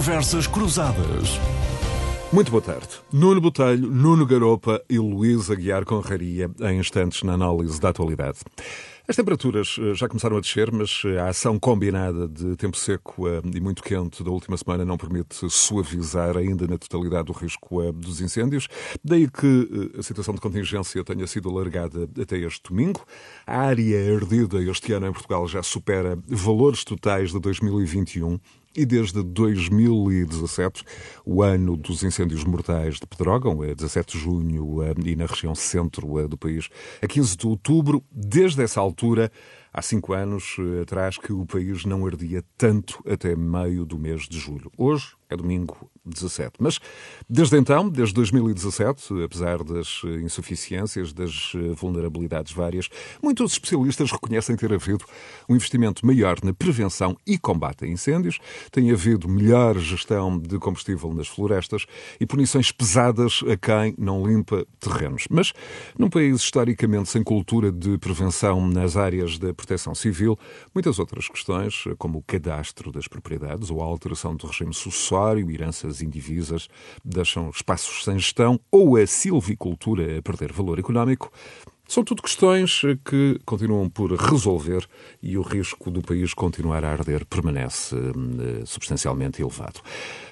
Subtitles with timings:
[0.00, 1.38] Conversas Cruzadas.
[2.32, 2.88] Muito boa tarde.
[3.12, 8.38] Nuno Botelho, Nuno Garopa e Luís Aguiar Conraria em instantes na análise da atualidade.
[9.06, 13.28] As temperaturas eh, já começaram a descer, mas eh, a ação combinada de tempo seco
[13.28, 17.92] eh, e muito quente da última semana não permite suavizar ainda na totalidade o risco
[17.92, 18.68] dos incêndios.
[19.04, 23.04] Daí que a situação de contingência tenha sido alargada até este domingo.
[23.46, 28.38] A área ardida este ano em Portugal já supera valores totais de 2021
[28.74, 30.84] e desde 2017,
[31.24, 36.28] o ano dos incêndios mortais de Pedrógão, é 17 de junho, e na região centro
[36.28, 36.68] do país,
[37.02, 39.30] a 15 de outubro, desde essa altura,
[39.72, 44.22] há cinco anos eh, atrás, que o país não ardia tanto até meio do mês
[44.22, 44.70] de julho.
[44.76, 46.54] Hoje é domingo 17.
[46.58, 46.78] Mas
[47.28, 52.88] desde então, desde 2017, apesar das eh, insuficiências, das eh, vulnerabilidades várias,
[53.22, 55.04] muitos especialistas reconhecem ter havido
[55.48, 58.38] um investimento maior na prevenção e combate a incêndios,
[58.70, 61.86] tem havido melhor gestão de combustível nas florestas
[62.20, 65.24] e punições pesadas a quem não limpa terrenos.
[65.30, 65.52] Mas
[65.98, 70.38] num país historicamente sem cultura de prevenção nas áreas da proteção civil,
[70.74, 75.99] muitas outras questões, como o cadastro das propriedades ou a alteração do regime sucessório, heranças
[76.02, 76.68] indivisas
[77.04, 81.32] deixam espaços sem gestão ou a silvicultura a perder valor económico,
[81.90, 84.86] são tudo questões que continuam por resolver
[85.20, 89.80] e o risco do país continuar a arder permanece eh, substancialmente elevado.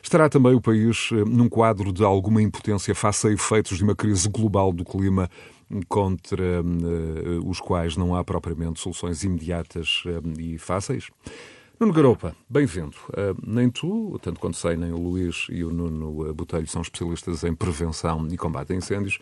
[0.00, 3.96] Estará também o país eh, num quadro de alguma impotência face a efeitos de uma
[3.96, 5.28] crise global do clima
[5.88, 10.04] contra eh, os quais não há propriamente soluções imediatas
[10.38, 11.10] e fáceis?
[11.80, 12.96] Nuno Garopa, bem-vindo.
[13.10, 17.44] Uh, nem tu, tanto quanto sei, nem o Luís e o Nuno Botelho são especialistas
[17.44, 19.20] em prevenção e combate a incêndios,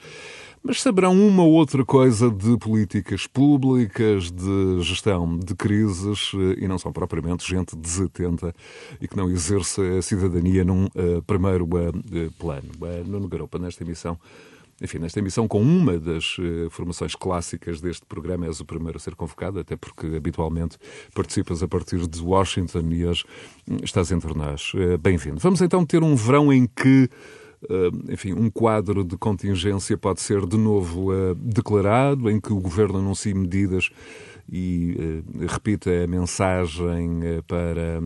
[0.63, 6.67] mas saberão uma ou outra coisa de políticas públicas, de gestão de crises, uh, e
[6.67, 8.55] não são propriamente gente desatenta
[9.03, 11.69] e que não exerce a cidadania num uh, primeiro
[12.39, 12.70] plano.
[13.07, 14.19] Nuno Garopa, nesta emissão,
[14.81, 19.01] enfim, nesta emissão com uma das uh, formações clássicas deste programa, és o primeiro a
[19.01, 20.79] ser convocado, até porque habitualmente
[21.14, 23.25] participas a partir de Washington e hoje
[23.69, 24.73] hum, estás entre nós.
[24.75, 25.41] Uh, Bem-vindo.
[25.41, 27.09] Vamos então ter um verão em que
[27.63, 32.98] Uh, enfim, um quadro de contingência pode ser de novo declarado, em que o governo
[32.98, 33.91] anuncie medidas
[34.48, 38.01] e uh, repita a mensagem para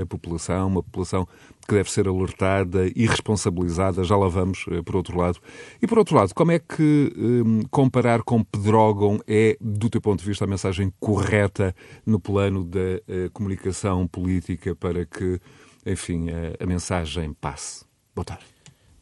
[0.00, 1.26] a população, uma população
[1.66, 5.40] que deve ser alertada e responsabilizada, já lá vamos, eh, por outro lado.
[5.82, 7.12] E por outro lado, como é que
[7.70, 11.74] comparar com Pedrógão é, do teu ponto de vista, a mensagem correta
[12.04, 15.40] no plano da uh, comunicação política para que,
[15.84, 16.26] enfim,
[16.60, 17.84] a mensagem passe?
[18.14, 18.55] Boa tarde.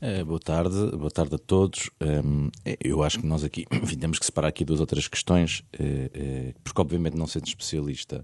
[0.06, 1.88] É, boa tarde, boa tarde a todos.
[1.98, 6.54] Um, eu acho que nós aqui enfim, temos que separar aqui duas outras questões, uh,
[6.62, 8.22] porque obviamente não sendo especialista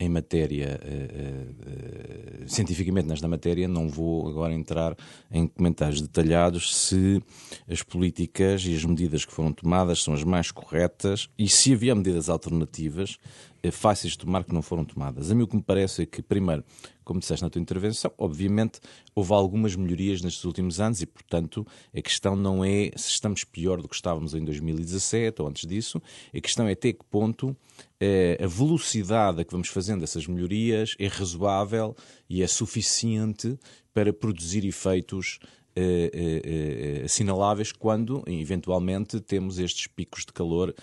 [0.00, 4.96] em matéria, uh, uh, cientificamente nesta matéria, não vou agora entrar
[5.30, 7.22] em comentários detalhados se
[7.68, 11.94] as políticas e as medidas que foram tomadas são as mais corretas e se havia
[11.94, 15.30] medidas alternativas uh, fáceis de tomar que não foram tomadas.
[15.30, 16.64] A mim o que me parece é que, primeiro,
[17.04, 18.80] como disseste na tua intervenção, obviamente
[19.14, 23.82] houve algumas melhorias nestes últimos anos e, portanto, a questão não é se estamos pior
[23.82, 26.00] do que estávamos em 2017 ou antes disso,
[26.34, 27.56] a questão é até que ponto
[27.98, 31.96] eh, a velocidade a que vamos fazendo essas melhorias é razoável
[32.28, 33.58] e é suficiente
[33.92, 35.40] para produzir efeitos
[35.74, 36.10] eh,
[36.44, 40.74] eh, assinaláveis quando, eventualmente, temos estes picos de calor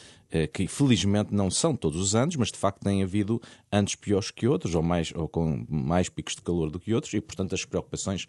[0.53, 4.47] que felizmente não são todos os anos, mas de facto têm havido anos piores que
[4.47, 7.63] outros, ou, mais, ou com mais picos de calor do que outros, e portanto as
[7.63, 8.27] preocupações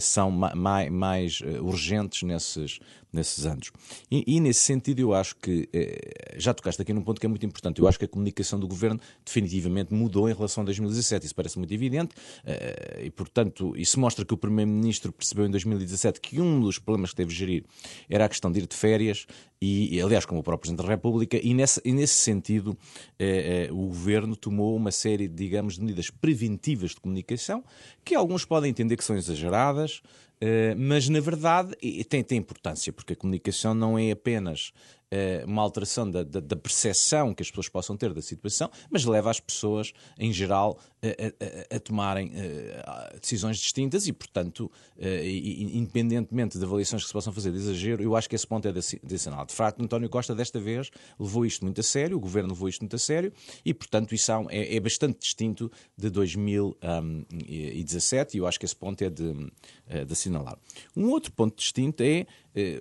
[0.00, 2.80] são mais, mais urgentes nesses,
[3.14, 3.70] nesses anos.
[4.10, 7.28] E, e, nesse sentido, eu acho que eh, já tocaste aqui num ponto que é
[7.28, 7.80] muito importante.
[7.80, 11.24] Eu acho que a comunicação do governo definitivamente mudou em relação a 2017.
[11.24, 16.20] Isso parece muito evidente eh, e, portanto, isso mostra que o Primeiro-Ministro percebeu em 2017
[16.20, 17.64] que um dos problemas que teve gerir
[18.10, 19.26] era a questão de ir de férias
[19.64, 22.76] e, aliás, como o próprio Presidente da República, e nesse, e nesse sentido
[23.18, 27.64] eh, eh, o governo tomou uma série, digamos, de medidas preventivas de comunicação
[28.04, 30.02] que alguns podem entender que são exageradas.
[30.42, 31.74] Uh, mas na verdade
[32.08, 34.72] tem, tem importância, porque a comunicação não é apenas
[35.46, 39.30] uma alteração da, da, da, percepção que as pessoas possam ter da situação, mas leva
[39.30, 46.64] as pessoas, em geral, a, a, a tomarem uh, decisões distintas e, portanto, independentemente de
[46.64, 49.18] avaliações que se possam fazer de exagero, eu acho que esse ponto é de, de
[49.48, 52.96] facto, António Costa, desta vez, levou isto muito a sério, o governo levou isto muito
[52.96, 53.32] a sério
[53.64, 59.02] e, portanto, isso é, é bastante distinto de 2017 e eu acho que esse ponto
[59.02, 60.58] é de, de assinalar.
[60.96, 62.26] Um outro ponto distinto é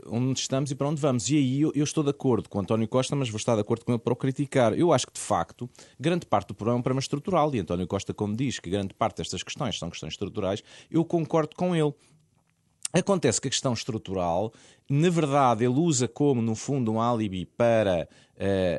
[0.07, 1.29] onde estamos e para onde vamos.
[1.29, 3.83] E aí eu, eu estou de acordo com António Costa, mas vou estar de acordo
[3.83, 4.73] com ele para o criticar.
[4.73, 7.53] Eu acho que, de facto, grande parte do problema é um problema estrutural.
[7.55, 11.55] E António Costa, como diz que grande parte destas questões são questões estruturais, eu concordo
[11.55, 11.93] com ele.
[12.93, 14.53] Acontece que a questão estrutural,
[14.87, 18.07] na verdade, ele usa como, no fundo, um álibi para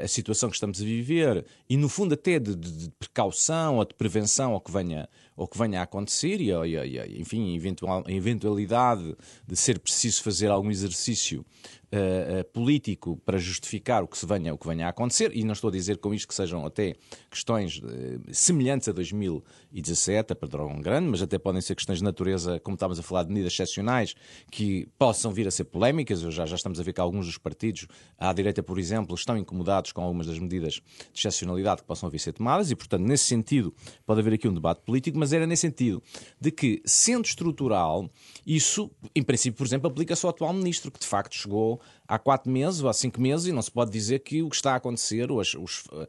[0.03, 3.85] a situação que estamos a viver e, no fundo, até de, de, de precaução ou
[3.85, 8.03] de prevenção ao que venha, ao que venha a acontecer e, e, e enfim, eventual,
[8.07, 9.17] a eventualidade
[9.47, 11.45] de ser preciso fazer algum exercício
[11.95, 15.53] uh, político para justificar o que, se venha, o que venha a acontecer, e não
[15.53, 16.95] estou a dizer com isto que sejam até
[17.31, 22.59] questões uh, semelhantes a 2017, a Pedrógão Grande, mas até podem ser questões de natureza,
[22.61, 24.15] como estávamos a falar, de medidas excepcionais,
[24.51, 26.21] que possam vir a ser polémicas.
[26.21, 27.87] Já, já estamos a ver que alguns dos partidos,
[28.19, 30.83] à direita, por exemplo, estão incomodados com algumas das medidas de
[31.19, 33.75] excepcionalidade que possam vir a ser tomadas, e, portanto, nesse sentido,
[34.05, 36.03] pode haver aqui um debate político, mas era nesse sentido
[36.41, 38.11] de que, sendo estrutural,
[38.47, 42.51] isso, em princípio, por exemplo, aplica-se ao atual ministro, que de facto chegou há quatro
[42.51, 44.77] meses ou há cinco meses e não se pode dizer que o que está a
[44.77, 46.07] acontecer, ou as, os, uh,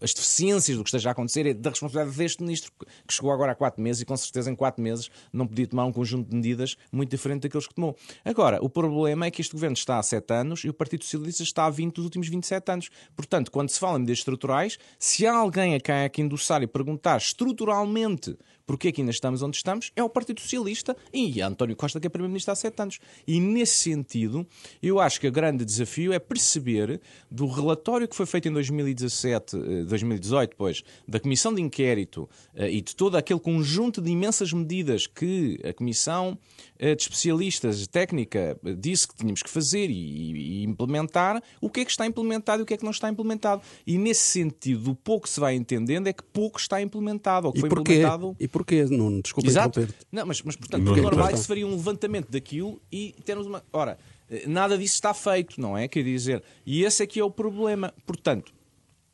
[0.00, 3.52] as deficiências do que esteja a acontecer, é da responsabilidade deste ministro, que chegou agora
[3.52, 6.36] há quatro meses e com certeza em quatro meses não podia tomar um conjunto de
[6.36, 7.96] medidas muito diferente daqueles que tomou.
[8.24, 11.42] Agora, o problema é que este governo está há sete anos e o Partido Socialista
[11.42, 12.90] está há 20 dos últimos 27 anos.
[13.16, 16.62] Portanto, quando se fala em medidas estruturais, se há alguém a quem há que endossar
[16.62, 18.36] e perguntar estruturalmente
[18.68, 22.06] porque é que ainda estamos onde estamos, é o Partido Socialista e António Costa, que
[22.06, 22.98] é Primeiro-Ministro há sete anos.
[23.26, 24.46] E nesse sentido,
[24.82, 27.00] eu acho que o grande desafio é perceber
[27.30, 29.56] do relatório que foi feito em 2017,
[29.86, 34.52] 2018, eh, pois, da Comissão de Inquérito eh, e de todo aquele conjunto de imensas
[34.52, 36.38] medidas que a Comissão
[36.78, 41.90] eh, de Especialistas técnica disse que tínhamos que fazer e, implementar, o que é que
[41.90, 43.62] está implementado e o que é que não está implementado.
[43.86, 47.58] E nesse sentido, o pouco se vai entendendo é que pouco está implementado, ou que
[47.58, 47.94] e foi porquê?
[47.94, 48.36] implementado.
[48.38, 48.84] E porquê?
[48.84, 49.88] Não, desculpa Exato.
[50.10, 53.62] Não, mas, mas portanto, não normal se faria um levantamento daquilo e termos uma.
[53.72, 53.98] Ora,
[54.46, 55.88] nada disso está feito, não é?
[55.88, 57.94] Quer dizer, e esse aqui é, é o problema.
[58.04, 58.52] Portanto,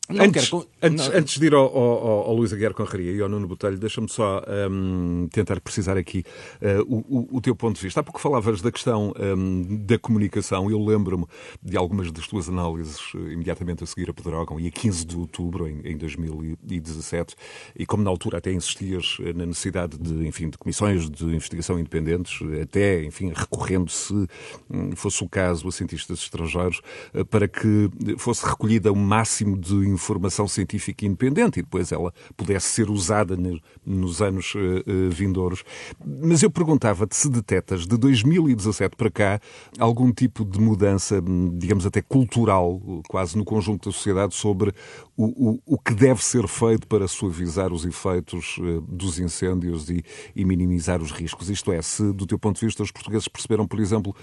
[0.09, 0.69] não antes, quero...
[0.83, 1.17] antes, não...
[1.17, 4.43] antes de ir ao, ao, ao Luís Aguiar Conraria e ao Nuno Botelho, deixa-me só
[4.71, 6.25] um, tentar precisar aqui
[6.61, 8.01] uh, o, o, teu ponto de vista.
[8.01, 10.71] Há pouco falavas da questão um, da comunicação.
[10.71, 11.25] Eu lembro-me
[11.63, 15.17] de algumas das tuas análises uh, imediatamente a seguir a Pedrógão e a 15 de
[15.17, 17.35] outubro, em, em 2017,
[17.75, 21.79] e como na altura até insistias uh, na necessidade de, enfim, de comissões de investigação
[21.79, 24.13] independentes, até, enfim, recorrendo, se
[24.69, 26.83] um, fosse o caso, a cientistas estrangeiros,
[27.15, 32.69] uh, para que fosse recolhida o máximo de informação científica independente e depois ela pudesse
[32.69, 33.37] ser usada
[33.85, 35.65] nos anos uh, vindouros.
[36.05, 39.41] Mas eu perguntava-te se detetas de 2017 para cá
[39.79, 41.23] algum tipo de mudança,
[41.55, 44.73] digamos até cultural, quase no conjunto da sociedade, sobre
[45.17, 50.05] o, o, o que deve ser feito para suavizar os efeitos uh, dos incêndios e,
[50.35, 51.49] e minimizar os riscos.
[51.49, 54.15] Isto é, se do teu ponto de vista os portugueses perceberam, por exemplo,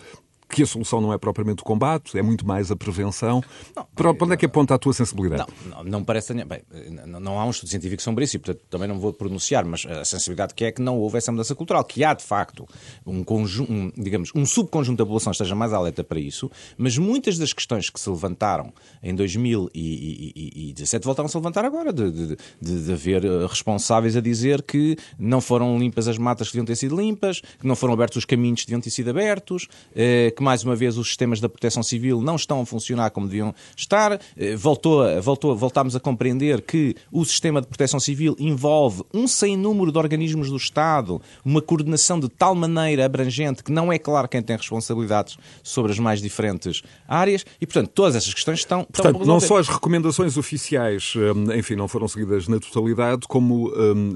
[0.51, 3.41] que a solução não é propriamente o combate, é muito mais a prevenção.
[3.75, 5.45] Não, para onde é que aponta a tua sensibilidade?
[5.65, 6.33] Não, não, não parece.
[6.33, 6.61] Bem,
[7.05, 10.03] não há um estudo científico sobre isso e, portanto, também não vou pronunciar, mas a
[10.03, 12.67] sensibilidade que é que não houve essa mudança cultural, que há, de facto,
[13.05, 17.37] um conjunto, um, digamos, um subconjunto da população esteja mais alerta para isso, mas muitas
[17.37, 22.93] das questões que se levantaram em 2017 voltaram-se a levantar agora, de, de, de, de
[22.93, 26.95] haver eh, responsáveis a dizer que não foram limpas as matas que deviam ter sido
[26.99, 30.63] limpas, que não foram abertos os caminhos que deviam ter sido abertos, eh, que mais
[30.63, 34.19] uma vez os sistemas da proteção civil não estão a funcionar como deviam estar.
[34.35, 39.55] Eh, voltou, voltou, voltámos a compreender que o sistema de proteção civil envolve um sem
[39.55, 44.27] número de organismos do Estado, uma coordenação de tal maneira abrangente que não é claro
[44.27, 48.83] quem tem responsabilidades sobre as mais diferentes áreas e, portanto, todas essas questões estão.
[48.85, 53.69] Portanto, estão não só as recomendações oficiais, hum, enfim, não foram seguidas na totalidade, como
[53.69, 54.15] hum,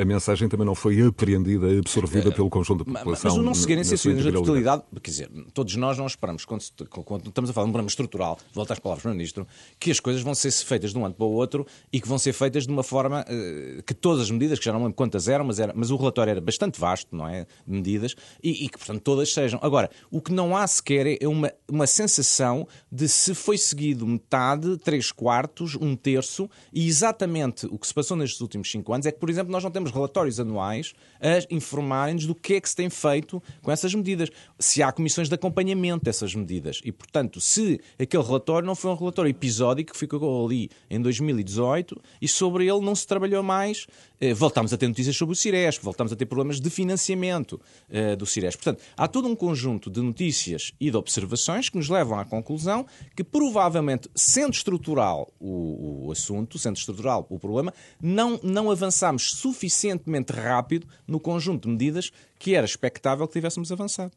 [0.00, 3.30] a mensagem também não foi apreendida, absorvida eh, pelo conjunto da população.
[3.32, 6.62] Mas o não seguirem ser seguidas na totalidade, quer dizer, todos nós não esperamos, quando,
[7.04, 9.44] quando estamos a falar de um problema estrutural, volto às palavras do Ministro,
[9.76, 12.16] que as coisas vão ser feitas de um ano para o outro e que vão
[12.16, 15.26] ser feitas de uma forma uh, que todas as medidas, que já não lembro quantas
[15.26, 17.44] eram, mas, era, mas o relatório era bastante vasto, não é?
[17.66, 19.58] De medidas, e, e que, portanto, todas sejam.
[19.60, 24.76] Agora, o que não há sequer é uma, uma sensação de se foi seguido metade,
[24.76, 29.10] três quartos, um terço, e exatamente o que se passou nestes últimos cinco anos é
[29.10, 32.76] que, por exemplo, nós não temos relatórios anuais a informarem-nos do que é que se
[32.76, 34.30] tem feito com essas medidas.
[34.56, 36.80] Se há comissões de acompanhamento dessas medidas.
[36.84, 42.00] E, portanto, se aquele relatório não foi um relatório episódico que ficou ali em 2018
[42.20, 43.86] e sobre ele não se trabalhou mais,
[44.20, 48.14] eh, voltámos a ter notícias sobre o Ciresp, voltámos a ter problemas de financiamento eh,
[48.14, 48.62] do Ciresp.
[48.62, 52.86] Portanto, há todo um conjunto de notícias e de observações que nos levam à conclusão
[53.16, 60.32] que, provavelmente, sendo estrutural o, o assunto, sendo estrutural o problema, não, não avançámos suficientemente
[60.32, 64.12] rápido no conjunto de medidas que era expectável que tivéssemos avançado.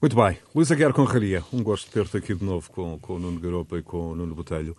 [0.00, 0.38] Muito bem.
[0.54, 3.78] Luís Aguiar Conraria, um gosto de ter-te aqui de novo com, com o Nuno Garopa
[3.78, 4.76] e com o Nuno Botelho.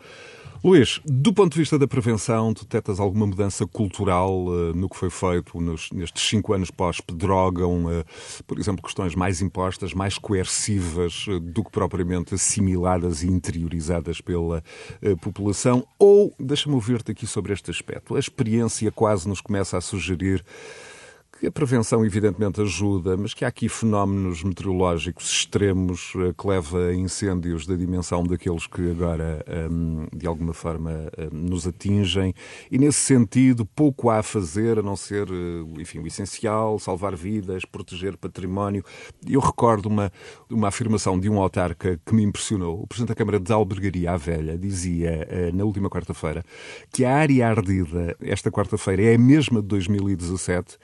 [0.63, 5.10] Luís, do ponto de vista da prevenção, detectas alguma mudança cultural uh, no que foi
[5.10, 7.86] feito nos, nestes cinco anos pós-pedrógão?
[7.86, 8.03] Uh,
[8.46, 14.63] por exemplo, questões mais impostas, mais coercivas uh, do que propriamente assimiladas e interiorizadas pela
[15.22, 15.86] população?
[16.00, 20.44] Ou, deixa-me ouvir-te aqui sobre este aspecto, a experiência quase nos começa a sugerir
[21.39, 26.82] que a prevenção evidentemente ajuda, mas que há aqui fenómenos meteorológicos extremos eh, que levam
[26.82, 32.34] a incêndios da dimensão daqueles que agora, hum, de alguma forma, hum, nos atingem.
[32.72, 37.15] E nesse sentido, pouco há a fazer, a não ser, eh, enfim, o essencial, salvar
[37.15, 38.84] vidas, proteger património.
[39.27, 40.12] Eu recordo uma,
[40.50, 42.82] uma afirmação de um autarca que me impressionou.
[42.82, 46.44] O Presidente da Câmara de Albergaria, a Velha, dizia eh, na última quarta-feira
[46.91, 50.77] que a área ardida esta quarta-feira é a mesma de 2017,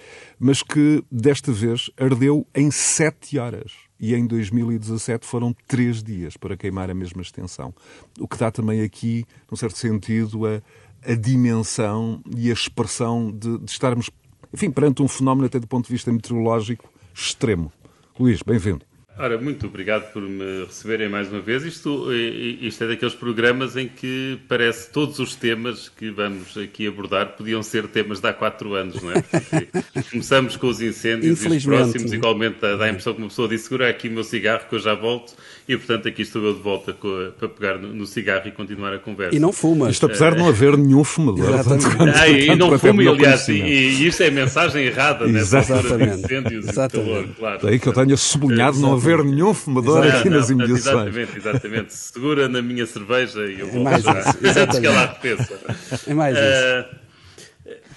[0.44, 3.72] mas que desta vez ardeu em sete horas.
[3.98, 7.74] E em 2017 foram três dias para queimar a mesma extensão.
[8.20, 10.62] O que dá também aqui, num certo sentido, a,
[11.10, 14.10] a dimensão e a expressão de, de estarmos,
[14.54, 17.72] enfim, perante um fenómeno, até do ponto de vista meteorológico, extremo.
[18.20, 18.86] Luís, bem-vindo.
[19.16, 21.64] Ora, muito obrigado por me receberem mais uma vez.
[21.64, 27.36] Isto, isto é daqueles programas em que parece todos os temas que vamos aqui abordar
[27.38, 29.22] podiam ser temas de há quatro anos, não é?
[29.22, 33.48] Porque começamos com os incêndios e os próximos, igualmente dá a impressão que uma pessoa
[33.48, 35.36] disse, segura aqui o meu cigarro que eu já volto
[35.70, 36.92] e, portanto, aqui estou eu de volta
[37.38, 39.36] para pegar no, cigarro e continuar a conversa.
[39.36, 39.92] E não fuma.
[39.92, 41.54] Isto apesar de não haver nenhum fumador.
[41.54, 42.20] Exatamente.
[42.20, 46.14] ah, e, não fuma, aliás, e, e isto é a mensagem errada nessa altura de
[46.16, 47.10] incêndios Exatamente.
[47.10, 47.60] e calor, claro.
[47.62, 50.88] Daí que eu tenha sublinhado não haver nenhum fumador aqui nas imediações.
[50.88, 51.94] Exatamente, exatamente.
[51.94, 54.20] Segura na minha cerveja e eu vou é mais já,
[54.64, 55.60] antes que ela arrefeça.
[56.08, 57.00] É mais isso.
[57.00, 57.04] Uh,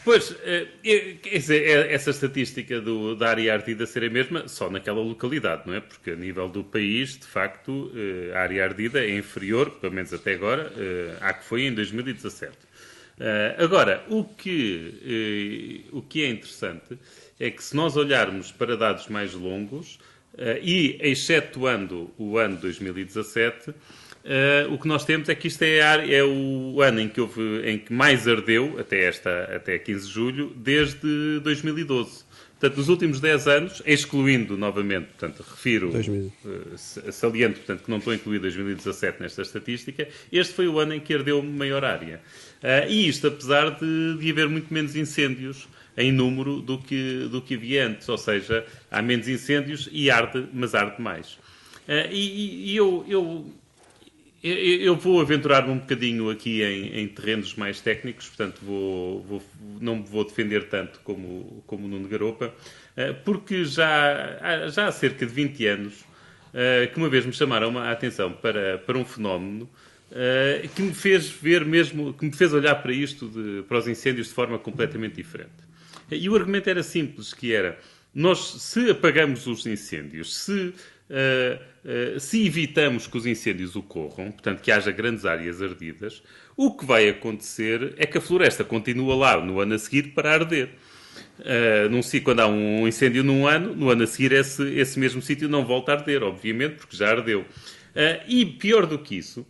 [0.05, 0.37] Pois, uh,
[1.91, 5.81] essa estatística do, da área ardida ser a mesma só naquela localidade, não é?
[5.81, 10.15] Porque a nível do país, de facto, uh, a área ardida é inferior, pelo menos
[10.15, 10.73] até agora,
[11.21, 12.53] à que foi em 2017.
[13.59, 16.97] agora, o que, o que é interessante
[17.41, 19.99] é que se nós olharmos para dados mais longos,
[20.62, 23.75] e, excetuando o ano 2017, uh,
[24.25, 27.62] eh, o que nós temos é que isto é, é, o ano em que, houve,
[27.64, 32.26] em que mais ardeu, até, esta, até 15 de julho, desde 2012.
[32.59, 38.12] Portanto, nos últimos 10 anos, excluindo novamente, portanto, refiro, uh, saliento, portanto, que não estou
[38.12, 42.21] incluído 2017 nesta estatística, este foi o ano em que ardeu maior área.
[42.62, 47.41] Uh, e isto apesar de, de haver muito menos incêndios em número do que, do
[47.41, 51.33] que havia antes, ou seja, há menos incêndios e arde, mas arde mais.
[51.88, 53.47] Uh, e, e eu, eu,
[54.43, 59.43] eu, vou aventurar-me um bocadinho aqui em, em, terrenos mais técnicos, portanto vou, vou,
[59.81, 62.53] não me vou defender tanto como, como Nuno Garopa,
[62.97, 67.79] uh, porque já, já há cerca de 20 anos uh, que uma vez me chamaram
[67.79, 69.69] a atenção para, para um fenómeno
[70.76, 74.29] que me fez ver mesmo, que me fez olhar para isto, de, para os incêndios
[74.29, 75.65] de forma completamente diferente.
[76.11, 77.79] E o argumento era simples, que era,
[78.15, 84.63] nós se apagamos os incêndios, se, uh, uh, se evitamos que os incêndios ocorram, portanto
[84.63, 86.23] que haja grandes áreas ardidas,
[86.57, 90.33] o que vai acontecer é que a floresta continua lá no ano a seguir para
[90.33, 90.71] arder.
[91.39, 95.21] Uh, num, quando há um incêndio num ano, no ano a seguir esse, esse mesmo
[95.21, 97.45] sítio não volta a arder, obviamente, porque já ardeu.
[98.29, 99.47] E pior do que isso,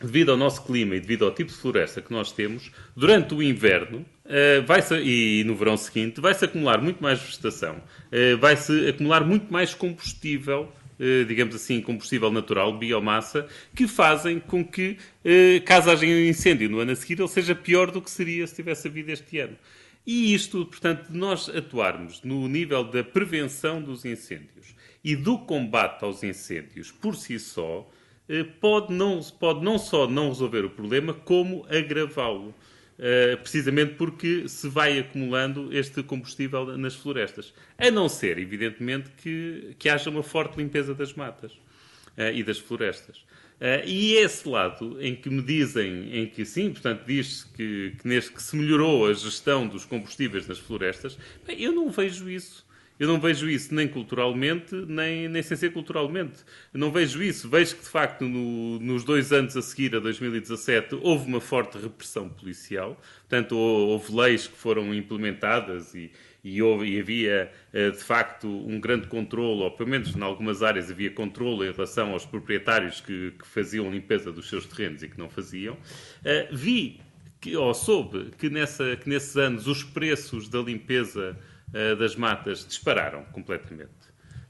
[0.00, 3.42] devido ao nosso clima e devido ao tipo de floresta que nós temos, durante o
[3.42, 9.24] inverno uh, vai e no verão seguinte vai-se acumular muito mais vegetação, uh, vai-se acumular
[9.24, 14.96] muito mais combustível, uh, digamos assim, combustível natural, biomassa, que fazem com que,
[15.64, 18.54] caso haja um incêndio no ano a seguir, ele seja pior do que seria se
[18.54, 19.56] tivesse havido este ano.
[20.06, 24.74] E isto, portanto, de nós atuarmos no nível da prevenção dos incêndios
[25.04, 27.86] e do combate aos incêndios por si só,
[28.60, 32.54] pode não, pode não só não resolver o problema, como agravá-lo.
[32.98, 37.54] Uh, precisamente porque se vai acumulando este combustível nas florestas.
[37.78, 42.58] A não ser, evidentemente, que, que haja uma forte limpeza das matas uh, e das
[42.58, 43.18] florestas.
[43.60, 48.08] Uh, e esse lado em que me dizem, em que sim, portanto, diz-se que, que,
[48.08, 51.16] neste, que se melhorou a gestão dos combustíveis nas florestas,
[51.46, 52.66] bem, eu não vejo isso.
[52.98, 56.40] Eu não vejo isso nem culturalmente, nem, nem sem ser culturalmente.
[56.74, 57.48] Eu não vejo isso.
[57.48, 61.78] Vejo que, de facto, no, nos dois anos a seguir a 2017, houve uma forte
[61.78, 63.00] repressão policial.
[63.28, 66.10] Portanto, houve leis que foram implementadas e,
[66.42, 70.62] e, houve, e havia, eh, de facto, um grande controle, ou pelo menos em algumas
[70.62, 75.08] áreas havia controle em relação aos proprietários que, que faziam limpeza dos seus terrenos e
[75.08, 75.74] que não faziam.
[75.74, 77.00] Uh, vi,
[77.40, 81.38] que, ou soube, que, nessa, que nesses anos os preços da limpeza
[81.72, 84.08] uh, das matas dispararam completamente.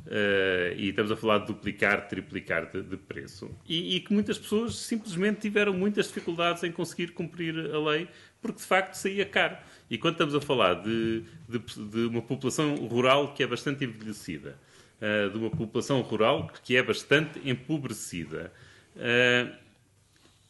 [0.08, 4.38] Uh, e estamos a falar de duplicar, triplicar de, de preço, e, e, que muitas
[4.38, 8.08] pessoas simplesmente tiveram muitas dificuldades em conseguir cumprir a lei,
[8.40, 9.58] porque de facto saía caro.
[9.90, 14.56] E quando estamos a falar de, de, de uma população rural que é bastante envelhecida,
[14.98, 18.50] uh, de uma população rural que é bastante empobrecida,
[18.96, 19.54] uh,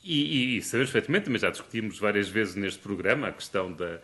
[0.05, 4.01] e, e, sabemos perfeitamente, também já discutimos várias vezes neste programa, a questão da,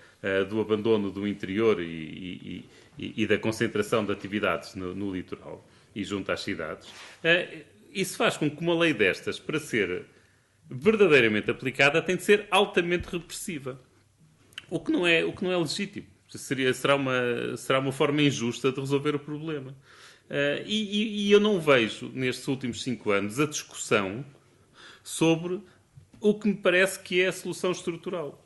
[0.48, 2.64] do abandono do interior e,
[2.98, 8.16] e, e da concentração de atividades no, no, litoral e junto às cidades, uh, isso
[8.16, 10.06] faz com que uma lei destas, para ser
[10.68, 13.80] verdadeiramente aplicada, tem de ser altamente repressiva.
[14.68, 16.06] O que não é, o que não é legítimo.
[16.28, 19.70] Seria, será, uma, será uma forma injusta de resolver o problema.
[20.28, 24.24] Uh, e, e, eu não vejo, nestes últimos cinco anos, a discussão
[25.02, 25.60] sobre
[26.18, 28.43] o que me parece que é a solução estrutural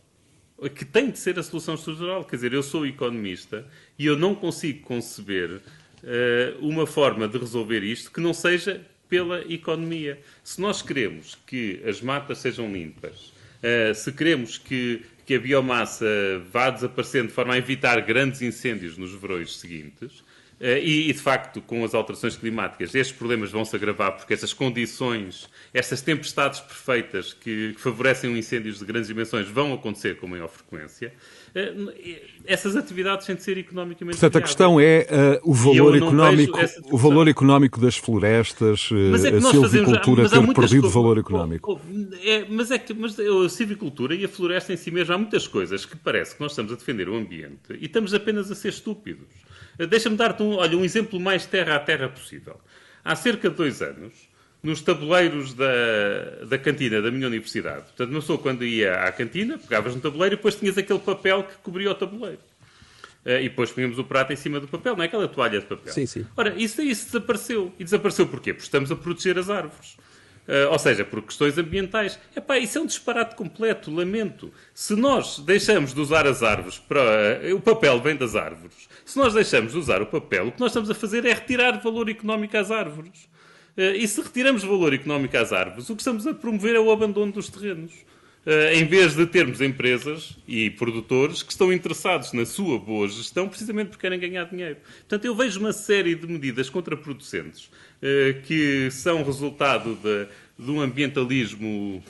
[0.74, 2.24] que tem de ser a solução estrutural.
[2.24, 3.64] Quer dizer, eu sou economista
[3.98, 5.60] e eu não consigo conceber uh,
[6.60, 10.18] uma forma de resolver isto que não seja pela economia.
[10.42, 16.06] Se nós queremos que as matas sejam limpas, uh, se queremos que, que a biomassa
[16.50, 20.24] vá desaparecendo de forma a evitar grandes incêndios nos verões seguintes,
[20.60, 24.52] eh, e, de facto, com as alterações climáticas, estes problemas vão se agravar porque essas
[24.52, 30.48] condições, estas tempestades perfeitas que, que favorecem incêndios de grandes dimensões vão acontecer com maior
[30.48, 31.12] frequência.
[31.54, 31.74] Eh,
[32.44, 34.44] essas atividades têm de ser economicamente Portanto, viáveis.
[34.44, 35.06] a questão é
[35.44, 36.58] uh, o valor económico,
[36.90, 41.80] o valor económico das florestas, é a silvicultura ter perdido valor económico.
[42.24, 45.46] É, mas é que mas a silvicultura e a floresta em si mesmo há muitas
[45.46, 48.70] coisas que parece que nós estamos a defender o ambiente e estamos apenas a ser
[48.70, 49.28] estúpidos.
[49.86, 52.60] Deixa-me dar-te um, olha, um exemplo mais terra a terra possível.
[53.04, 54.12] Há cerca de dois anos,
[54.62, 59.56] nos tabuleiros da, da cantina da minha universidade, portanto, uma pessoa quando ia à cantina,
[59.56, 62.40] pegavas no tabuleiro e depois tinhas aquele papel que cobria o tabuleiro.
[63.24, 65.66] Uh, e depois punhamos o prato em cima do papel, não é aquela toalha de
[65.66, 65.92] papel.
[65.92, 66.26] Sim, sim.
[66.36, 67.72] Ora, isso, isso desapareceu.
[67.78, 68.52] E desapareceu porquê?
[68.52, 69.96] Porque estamos a proteger as árvores.
[70.48, 72.18] Uh, ou seja, por questões ambientais.
[72.34, 74.50] Epá, isso é um disparate completo, lamento.
[74.72, 77.02] Se nós deixamos de usar as árvores para.
[77.44, 78.88] Uh, o papel vem das árvores.
[79.04, 81.72] Se nós deixamos de usar o papel, o que nós estamos a fazer é retirar
[81.82, 83.28] valor económico às árvores.
[83.76, 86.90] Uh, e se retiramos valor económico às árvores, o que estamos a promover é o
[86.90, 87.92] abandono dos terrenos.
[88.72, 93.88] em vez de termos empresas e produtores que estão interessados na sua boa gestão precisamente
[93.88, 94.78] porque querem ganhar dinheiro.
[95.00, 97.68] Portanto, eu vejo uma série de medidas contraproducentes
[98.46, 100.26] que são resultado de,
[100.58, 102.02] de um ambientalismo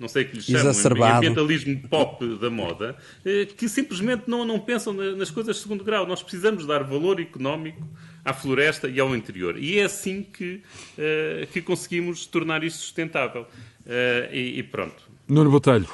[0.00, 0.72] não sei o que lhe chamam,
[1.18, 6.06] ambientalismo pop da moda, eh, que simplesmente não, não pensam nas coisas de segundo grau.
[6.06, 7.86] Nós precisamos dar valor económico
[8.24, 9.58] à floresta e ao interior.
[9.58, 10.62] E é assim que,
[10.96, 13.46] uh, que conseguimos tornar isso sustentável.
[14.32, 15.09] E, e, pronto.
[15.30, 15.86] Nuno Botelho,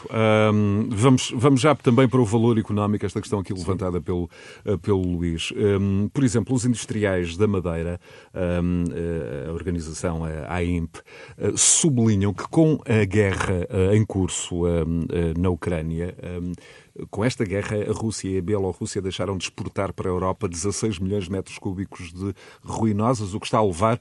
[0.51, 4.31] um, vamos, vamos já também para o valor económico, esta questão aqui levantada pelo,
[4.65, 5.53] uh, pelo Luís.
[5.55, 8.01] Um, por exemplo, os industriais da Madeira,
[8.35, 14.63] um, uh, a organização, a AIMP, uh, sublinham que com a guerra em curso
[15.39, 16.15] na Ucrânia,
[17.11, 20.99] com esta guerra, a Rússia e a Bielorrússia deixaram de exportar para a Europa 16
[20.99, 24.01] milhões de metros cúbicos de ruinosas, o que está a levar,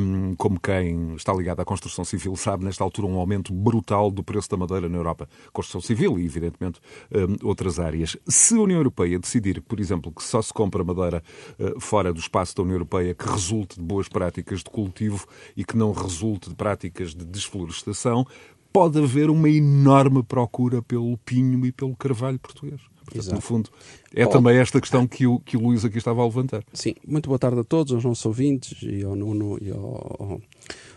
[0.00, 4.22] um, como quem está ligado à construção civil sabe, nesta altura um aumento brutal do
[4.22, 5.28] preço da madeira na Europa.
[5.52, 6.80] Construção civil e, evidentemente,
[7.12, 8.16] um, outras áreas.
[8.26, 11.22] Se a União Europeia decidir, por exemplo, que só se compra madeira
[11.58, 15.64] uh, fora do espaço da União Europeia que resulte de boas práticas de cultivo e
[15.64, 18.26] que não resulte de práticas de desflorestação,
[18.72, 22.80] pode haver uma enorme procura pelo pinho e pelo carvalho português.
[23.04, 23.70] Portanto, no fundo,
[24.14, 24.36] é pode.
[24.36, 26.62] também esta questão que o, que o Luís aqui estava a levantar.
[26.72, 30.40] Sim, muito boa tarde a todos, aos nossos ouvintes e ao Nuno e ao,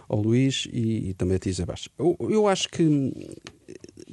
[0.10, 1.64] ao Luís e, e também a ti, Zé
[1.98, 3.14] eu, eu acho que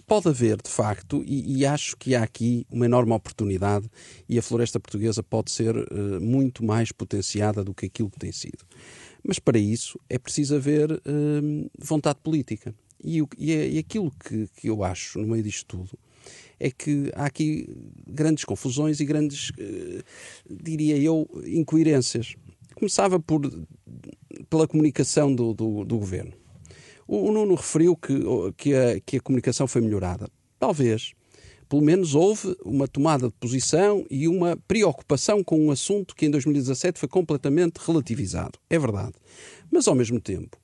[0.06, 3.90] pode haver, de facto, e, e, acho que há aqui uma enorme oportunidade
[4.28, 8.32] e a floresta portuguesa pode ser uh, muito mais potenciada do que aquilo que tem
[8.32, 8.64] sido.
[9.22, 12.74] Mas para isso é preciso haver uh, vontade política.
[13.02, 15.98] E, e, é, e aquilo que, que eu acho no meio disto tudo
[16.60, 17.68] é que há aqui
[18.06, 20.02] grandes confusões e grandes, eh,
[20.50, 22.34] diria eu, incoerências.
[22.74, 23.42] Começava por,
[24.50, 26.32] pela comunicação do, do, do governo.
[27.06, 28.14] O, o, Nuno referiu que,
[28.56, 30.28] que, a, que a comunicação foi melhorada.
[30.58, 31.12] Talvez.
[31.68, 36.30] Pelo menos houve uma tomada de posição e uma preocupação com um assunto que em
[36.30, 38.58] 2017 foi completamente relativizado.
[38.70, 39.12] É verdade.
[39.70, 40.56] Mas, ao mesmo tempo,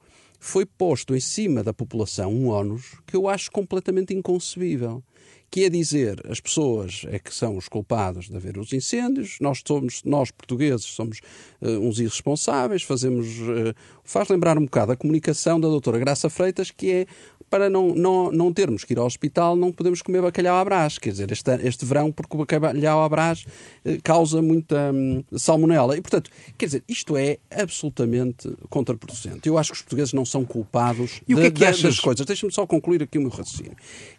[0.46, 5.02] foi posto em cima da população um ónus que eu acho completamente inconcebível,
[5.50, 9.62] que é dizer as pessoas é que são os culpados de haver os incêndios, nós
[9.66, 11.20] somos, nós portugueses somos
[11.62, 13.74] uh, uns irresponsáveis, fazemos, uh,
[14.04, 17.06] faz lembrar um bocado a comunicação da doutora Graça Freitas, que é
[17.54, 20.98] para não, não, não termos que ir ao hospital, não podemos comer bacalhau à brás.
[20.98, 23.46] Quer dizer, este, este verão, porque o bacalhau à brás
[23.84, 25.96] eh, causa muita hum, salmonela.
[25.96, 29.48] E, portanto, quer dizer, isto é absolutamente contraproducente.
[29.48, 31.82] Eu acho que os portugueses não são culpados e o que é que achas?
[31.82, 32.26] das coisas.
[32.26, 33.76] Deixa-me só concluir aqui o meu raciocínio.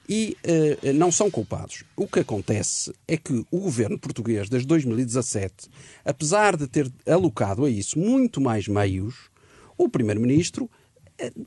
[0.08, 1.84] E uh, não são culpados.
[1.98, 5.68] O que acontece é que o governo português, desde 2017,
[6.06, 9.30] apesar de ter alocado a isso muito mais meios,
[9.78, 10.70] o primeiro-ministro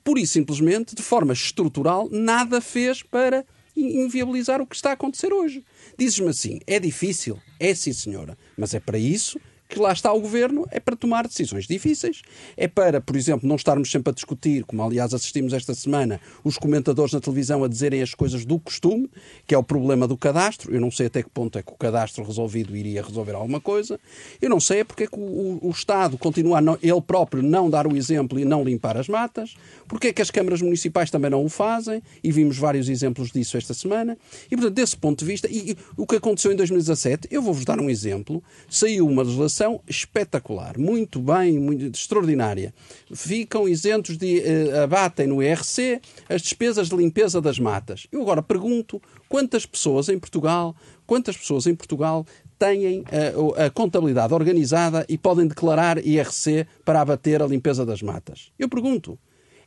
[0.02, 3.44] pura e simplesmente, de forma estrutural, nada fez para
[3.76, 5.64] inviabilizar o que está a acontecer hoje.
[5.96, 7.38] Dizes-me assim, é difícil?
[7.60, 8.36] É sim, senhora.
[8.56, 9.38] Mas é para isso
[9.68, 12.22] que lá está o governo é para tomar decisões difíceis.
[12.56, 16.56] É para, por exemplo, não estarmos sempre a discutir, como aliás assistimos esta semana, os
[16.56, 19.10] comentadores na televisão a dizerem as coisas do costume,
[19.46, 20.74] que é o problema do cadastro.
[20.74, 24.00] Eu não sei até que ponto é que o cadastro resolvido iria resolver alguma coisa.
[24.40, 27.02] Eu não sei é porque é que o, o, o Estado continua a não, ele
[27.02, 29.54] próprio não dar o exemplo e não limpar as matas.
[29.86, 32.02] Porque é que as câmaras municipais também não o fazem?
[32.24, 34.16] E vimos vários exemplos disso esta semana.
[34.50, 37.64] E, portanto, desse ponto de vista, e, e o que aconteceu em 2017, eu vou-vos
[37.66, 38.42] dar um exemplo.
[38.68, 42.74] Saiu uma legislação espetacular, muito bem, muito extraordinária.
[43.14, 48.06] Ficam isentos de uh, abatem no IRC as despesas de limpeza das matas.
[48.12, 50.74] Eu agora pergunto quantas pessoas em Portugal,
[51.06, 52.26] quantas pessoas em Portugal
[52.58, 58.02] têm a, eh, a, contabilidade organizada e podem declarar IRC para abater a limpeza das
[58.02, 58.50] matas?
[58.58, 59.18] Eu pergunto.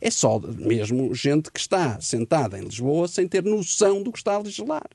[0.03, 4.33] É só mesmo gente que está sentada em Lisboa sem ter noção do que está
[4.33, 4.89] a legislar.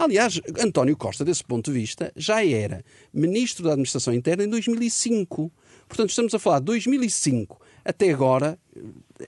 [0.00, 2.82] Aliás, António Costa, desse ponto de vista, já era
[3.12, 5.52] ministro da Administração Interna em 2005.
[5.86, 8.58] Portanto, estamos a falar de 2005 até agora,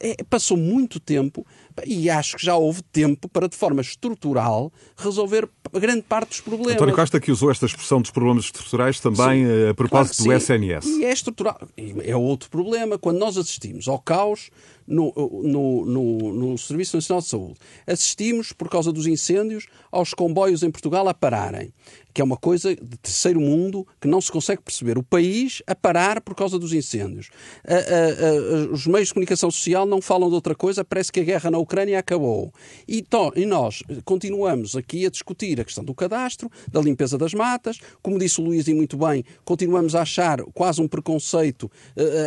[0.01, 1.47] é, passou muito tempo
[1.87, 6.75] e acho que já houve tempo para, de forma estrutural, resolver grande parte dos problemas.
[6.75, 10.39] António Costa que usou esta expressão dos problemas estruturais também sim, eh, a propósito claro
[10.39, 10.87] do SNS.
[10.87, 11.61] E é estrutural.
[12.05, 12.99] É outro problema.
[12.99, 14.51] Quando nós assistimos ao caos
[14.87, 15.13] no,
[15.45, 17.55] no, no, no Serviço Nacional de Saúde,
[17.87, 21.73] assistimos, por causa dos incêndios, aos comboios em Portugal a pararem
[22.13, 24.99] que é uma coisa de terceiro mundo que não se consegue perceber.
[24.99, 27.31] O país a parar por causa dos incêndios.
[27.67, 31.21] A, a, a, os meios de comunicação social não falam de outra coisa, parece que
[31.21, 32.53] a guerra na Ucrânia acabou.
[32.87, 37.35] E, to, e nós continuamos aqui a discutir a questão do cadastro, da limpeza das
[37.35, 37.79] matas.
[38.03, 41.70] Como disse o Luís e muito bem, continuamos a achar quase um preconceito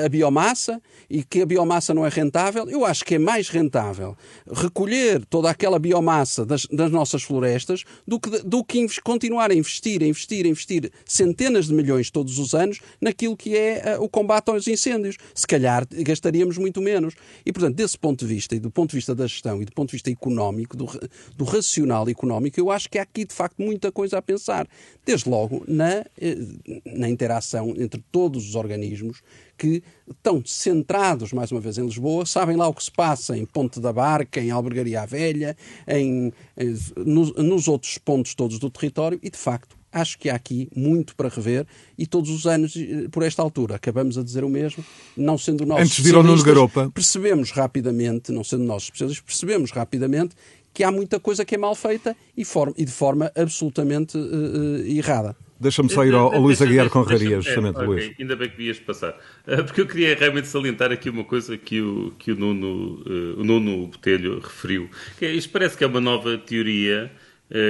[0.04, 2.70] a biomassa e que a biomassa não é rentável.
[2.70, 4.16] Eu acho que é mais rentável
[4.52, 10.02] recolher toda aquela biomassa das, das nossas florestas do que, do que continuar a investir
[10.02, 14.10] a investir, a investir centenas de milhões todos os anos naquilo que é uh, o
[14.10, 15.18] combate aos incêndios.
[15.34, 17.14] Se calhar gastaríamos muito menos.
[17.46, 19.72] E, portanto, desse ponto de vista, e do ponto de vista da gestão e do
[19.72, 20.88] ponto de vista económico, do,
[21.36, 24.68] do racional económico, eu acho que há aqui, de facto, muita coisa a pensar.
[25.06, 26.38] Desde logo na, eh,
[26.86, 29.22] na interação entre todos os organismos
[29.58, 33.46] que estão centrados, mais uma vez, em Lisboa, sabem lá o que se passa em
[33.46, 35.56] Ponte da Barca, em Albergaria Velha,
[35.88, 40.36] em, em nos, nos outros pontos todos do território e, de facto, acho que há
[40.36, 41.66] aqui muito para rever
[41.98, 44.84] e todos os anos, eh, por esta altura, acabamos a dizer o mesmo,
[45.16, 46.92] não sendo nós Antes de ir ao Nuno Garopa.
[46.94, 50.36] percebemos rapidamente, não sendo nós especialistas, percebemos rapidamente
[50.74, 52.44] que há muita coisa que é mal feita e,
[52.78, 55.34] e de forma absolutamente uh, uh, errada.
[55.58, 58.04] Deixa-me só ir ao, ao Luís Aguiar Conraria, justamente, é, Luís.
[58.04, 59.18] Okay, ainda bem que vias passar.
[59.48, 63.40] Uh, porque eu queria realmente salientar aqui uma coisa que o, que o, Nuno, uh,
[63.40, 64.90] o Nuno Botelho referiu.
[65.18, 67.10] Que é, isto parece que é uma nova teoria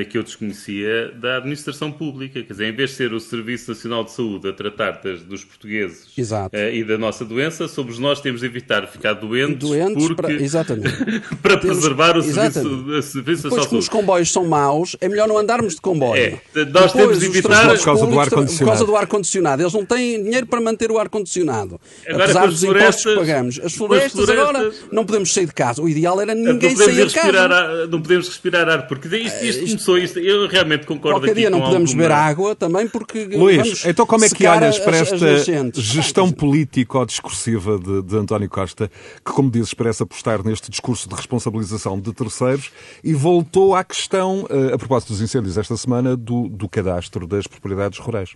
[0.10, 2.42] que eu desconhecia da administração pública.
[2.42, 5.44] Quer dizer, em vez de ser o Serviço Nacional de Saúde a tratar das, dos
[5.44, 10.08] portugueses uh, e da nossa doença, somos nós que temos de evitar ficar doentes, doentes
[10.08, 10.22] porque...
[10.22, 10.96] para, exatamente.
[11.42, 15.28] para temos, preservar o Serviço, o serviço Depois, como os comboios são maus, é melhor
[15.28, 16.22] não andarmos de comboio.
[16.22, 17.76] É, nós Depois, temos de evitar...
[17.76, 18.58] Por causa do ar-condicionado.
[18.58, 19.62] Por causa do ar-condicionado.
[19.62, 21.80] Eles não têm dinheiro para manter o ar-condicionado.
[22.08, 23.60] Apesar dos impostos que pagamos.
[23.64, 25.82] As florestas, florestas, agora não podemos sair de casa.
[25.82, 27.40] O ideal era ninguém sair de casa.
[27.40, 30.20] Ar, não podemos respirar ar, porque isto, isto começou isto.
[30.20, 32.04] Eu realmente concordo Qualquer aqui dia não podemos alguma...
[32.04, 33.26] beber água também porque.
[33.26, 35.28] Luís, então como é que olhas para esta
[35.74, 38.90] gestão político-discursiva de, de António Costa,
[39.24, 42.72] que, como dizes, parece apostar neste discurso de responsabilização de terceiros
[43.04, 47.48] e voltou à questão, eh, a propósito dos incêndios esta semana, do, do cadastro das
[47.48, 48.36] propriedades rurais?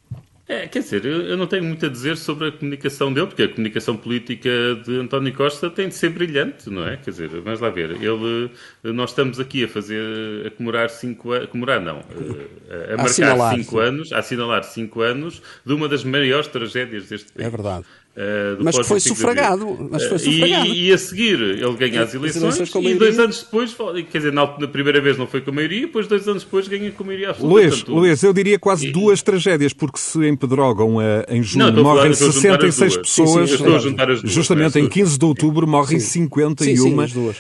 [0.49, 3.47] É, quer dizer, eu não tenho muito a dizer sobre a comunicação dele, porque a
[3.47, 4.49] comunicação política
[4.83, 6.97] de António Costa tem de ser brilhante, não é?
[6.97, 7.91] Quer dizer, vamos lá ver.
[7.91, 8.49] Ele,
[8.83, 10.01] nós estamos aqui a fazer,
[10.47, 13.87] a comemorar cinco anos, comemorar não, a, a marcar assinalar, cinco sim.
[13.87, 17.45] anos, a assinalar cinco anos de uma das maiores tragédias deste país.
[17.45, 17.85] É verdade.
[18.17, 19.87] Uh, mas que foi sufragado.
[19.89, 20.65] Mas foi sufragado.
[20.67, 23.75] E, e, a seguir ele ganha as eleições, as eleições e dois anos depois,
[24.11, 26.67] quer dizer, na, na, primeira vez não foi com a maioria, depois dois anos depois
[26.67, 27.53] ganha com a maioria absoluta.
[27.53, 30.97] Luís, Portanto, Luís eu diria quase e, duas tragédias, porque se em Pedrógão
[31.29, 35.99] em junho não, morrem 66 pessoas, sim, sim, justamente duas, em 15 de outubro morrem
[35.99, 36.27] sim.
[36.27, 36.95] 51, sim,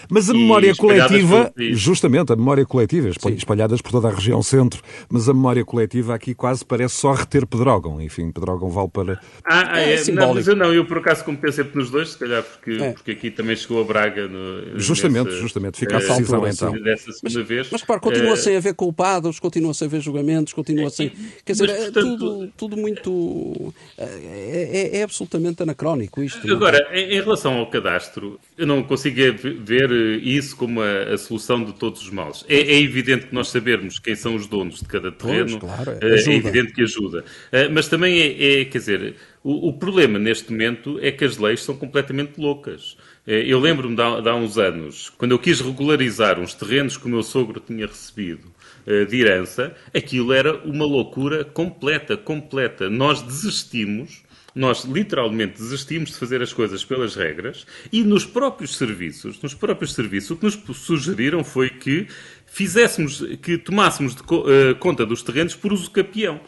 [0.09, 5.27] mas a memória coletiva, justamente a memória coletiva, espalhadas por toda a região centro, mas
[5.27, 9.19] a memória coletiva aqui quase parece só reter Pedrógão, enfim, Pedrógão vale para...
[9.43, 12.71] Ah, é, é eu não, eu por acaso como sempre nos dois, se calhar porque,
[12.71, 12.91] é.
[12.91, 14.27] porque aqui também chegou a Braga.
[14.27, 16.71] No, justamente, nessa, justamente, fica a decisão então.
[16.83, 17.69] Dessa mas, vez.
[17.71, 21.09] Mas repara, continua uh, sem haver culpados, continua sem haver julgamentos, continua é, sem.
[21.45, 23.73] Quer dizer, mas, portanto, é tudo, tudo muito.
[23.97, 26.45] É, é, é absolutamente anacrónico isto.
[26.47, 26.51] É?
[26.51, 29.15] Agora, em, em, relação ao cadastro, eu não consigo
[29.63, 29.89] ver
[30.21, 32.43] isso como a, a solução de todos os males.
[32.47, 35.97] É, é, evidente que nós sabermos quem são os donos de cada terreno, pois, claro,
[36.01, 37.19] é, é evidente que ajuda.
[37.19, 41.63] Uh, mas também é, quer dizer o, o, problema neste momento é que as leis
[41.63, 42.97] são completamente loucas.
[43.25, 47.09] Eh, eu lembro-me de, há uns anos, quando eu quis regularizar uns terrenos que o
[47.09, 48.51] meu sogro tinha recebido
[48.85, 52.89] eh, de herança, aquilo era uma loucura completa, completa.
[52.89, 59.41] Nós desistimos nós literalmente desistimos de fazer as coisas pelas regras e nos próprios serviços,
[59.41, 62.07] nos próprios serviços, o que nos sugeriram foi que
[62.45, 66.41] fizéssemos, que tomássemos de, uh, conta dos terrenos por uso capião.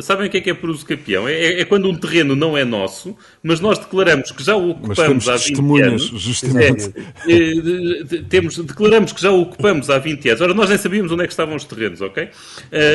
[0.00, 1.28] Sabem o que é que é por uso capião?
[1.28, 5.28] É, é, quando um terreno não é nosso, mas nós declaramos que já o ocupamos
[5.28, 6.02] há 20 anos.
[6.02, 6.92] Justamente.
[7.28, 10.40] É, é, temos, declaramos que já o ocupamos há 20 anos.
[10.40, 12.24] Ora, nós nem sabíamos onde é que estavam os terrenos, ok?
[12.24, 12.28] Uh,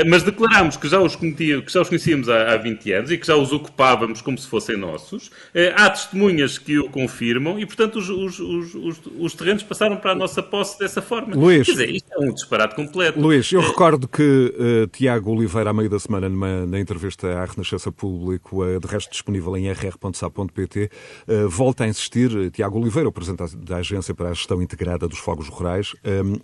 [0.07, 3.27] mas declaramos que já, os que já os conhecíamos há, há 20 anos e que
[3.27, 5.27] já os ocupávamos como se fossem nossos.
[5.27, 10.11] Uh, há testemunhas que o confirmam e, portanto, os, os, os, os, terrenos passaram para
[10.11, 11.35] a nossa posse dessa forma.
[11.35, 13.19] Luís, Quer dizer, isto é um disparate completo.
[13.19, 17.45] Luís, eu recordo que uh, Tiago Oliveira, à meio da semana, numa, na entrevista à
[17.45, 20.89] Renascença Público, eh, de resto disponível em rr.sa.pt,
[21.27, 25.07] eh, volta a insistir, eh, Tiago Oliveira, o Presidente da Agência para a Gestão Integrada
[25.07, 25.93] dos Fogos Rurais,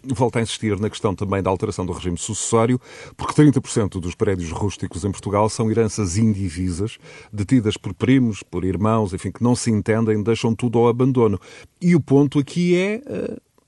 [0.05, 2.79] volta a insistir na questão também da alteração do regime sucessório,
[3.15, 6.97] porque 30% dos prédios rústicos em Portugal são heranças indivisas,
[7.31, 11.39] detidas por primos, por irmãos, enfim, que não se entendem, deixam tudo ao abandono.
[11.81, 13.01] E o ponto aqui é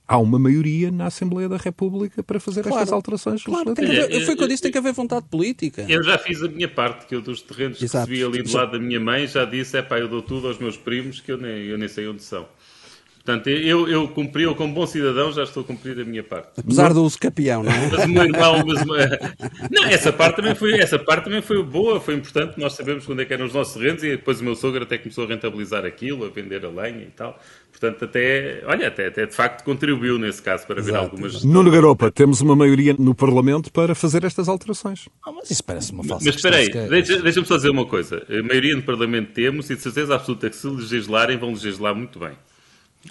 [0.07, 4.25] há uma maioria na Assembleia da República para fazer claro, estas alterações claro, que haver,
[4.25, 5.85] Foi o que eu disse, tem que haver vontade política.
[5.89, 8.07] Eu já fiz a minha parte, que eu dos terrenos Exato.
[8.07, 10.47] que recebi ali do lado da minha mãe, já disse, é pá, eu dou tudo
[10.47, 12.47] aos meus primos, que eu nem, eu nem sei onde são.
[13.25, 16.59] Portanto, eu, eu cumpri, eu como bom cidadão já estou a cumprir a minha parte.
[16.59, 17.89] Apesar do uso capião, não é?
[17.89, 18.63] Mas o meu irmão...
[18.63, 18.85] Mas,
[19.71, 23.23] não, essa parte, também foi, essa parte também foi boa, foi importante, nós sabemos quando
[23.23, 25.83] é que eram os nossos terrenos e depois o meu sogro até começou a rentabilizar
[25.85, 27.39] aquilo, a vender a lenha e tal.
[27.71, 31.43] Portanto, até, olha, até, até de facto contribuiu nesse caso para ver algumas.
[31.43, 35.09] Nuno Garopa, temos uma maioria no Parlamento para fazer estas alterações.
[35.25, 38.23] Ah, mas isso parece uma falsa Mas espera aí, deixa-me deixa só dizer uma coisa.
[38.29, 42.19] A maioria no Parlamento temos e de certeza absoluta que se legislarem, vão legislar muito
[42.19, 42.31] bem.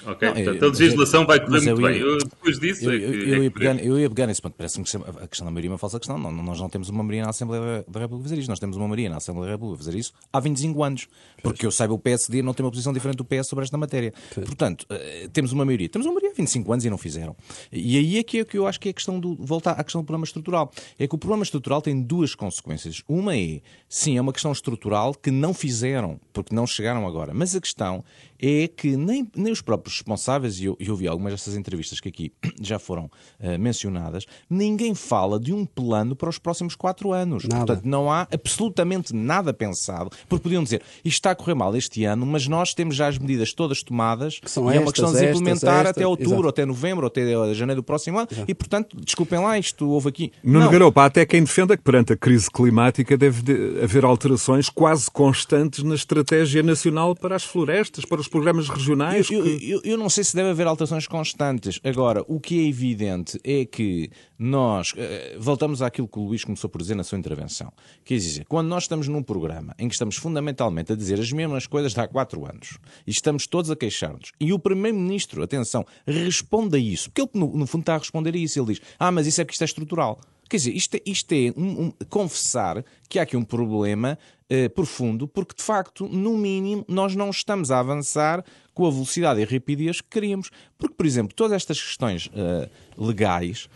[0.07, 2.01] Ok, não, portanto, eu, a legislação vai correr muito ia, bem.
[2.01, 2.85] Eu, depois disso.
[2.85, 4.55] Eu, é que, eu, é ia pegar, eu ia pegar nesse ponto.
[4.57, 6.19] Parece-me que a questão da maioria é uma falsa questão.
[6.19, 8.49] Não, nós não temos uma maioria na Assembleia da República a fazer isto.
[8.49, 11.07] Nós temos uma maioria na Assembleia da República a fazer isso há 25 anos.
[11.43, 14.13] Porque eu saiba, o PSD não tem uma posição diferente do PS sobre esta matéria.
[14.35, 15.89] Portanto, uh, temos uma maioria.
[15.89, 17.37] Temos uma maioria há 25 anos e não fizeram.
[17.73, 19.37] E aí é que, é que eu acho que é a questão do.
[19.37, 20.73] Voltar à questão do problema estrutural.
[20.99, 23.03] É que o problema estrutural tem duas consequências.
[23.09, 27.33] Uma é, sim, é uma questão estrutural que não fizeram, porque não chegaram agora.
[27.35, 28.05] Mas a questão
[28.45, 32.09] é que nem, nem os próprios responsáveis, e eu, eu ouvi algumas dessas entrevistas que
[32.09, 37.45] aqui já foram uh, mencionadas, ninguém fala de um plano para os próximos quatro anos.
[37.45, 37.65] Nada.
[37.65, 42.05] Portanto, não há absolutamente nada pensado, porque podiam dizer isto está a correr mal este
[42.05, 45.13] ano, mas nós temos já as medidas todas tomadas que são e é uma questão
[45.13, 46.49] de implementar estas, até outubro, exato.
[46.49, 48.51] até novembro, até janeiro do próximo ano, exato.
[48.51, 50.33] e portanto, desculpem lá, isto houve aqui.
[50.43, 55.11] Nuno Garopa, há até quem defenda que perante a crise climática deve haver alterações quase
[55.11, 59.31] constantes na estratégia nacional para as florestas, para os programas regionais?
[59.31, 59.71] Eu, que...
[59.71, 61.79] eu, eu, não sei se deve haver alterações constantes.
[61.85, 66.69] Agora, o que é evidente é que nós, eh, voltamos àquilo que o Luís começou
[66.69, 67.73] por dizer na sua intervenção.
[68.05, 71.69] Quer dizer, quando nós estamos num programa em que estamos fundamentalmente a dizer as mesmas
[71.69, 76.77] coisas de há quatro anos e estamos todos a queixar-nos, e o Primeiro-Ministro, atenção, responde
[76.77, 79.13] a isso, porque ele no, no fundo está a responder a isso, ele diz, ah,
[79.13, 80.19] mas isso é que isto é estrutural.
[80.55, 84.17] Quer dizer, isto é, isto é um, um, confessar que há aqui um problema
[84.49, 89.41] eh, profundo, porque de facto, no mínimo, nós não estamos a avançar com a velocidade
[89.41, 90.51] e a rapidez que queríamos.
[90.79, 93.69] Porque, por exemplo, todas estas questões uh, legais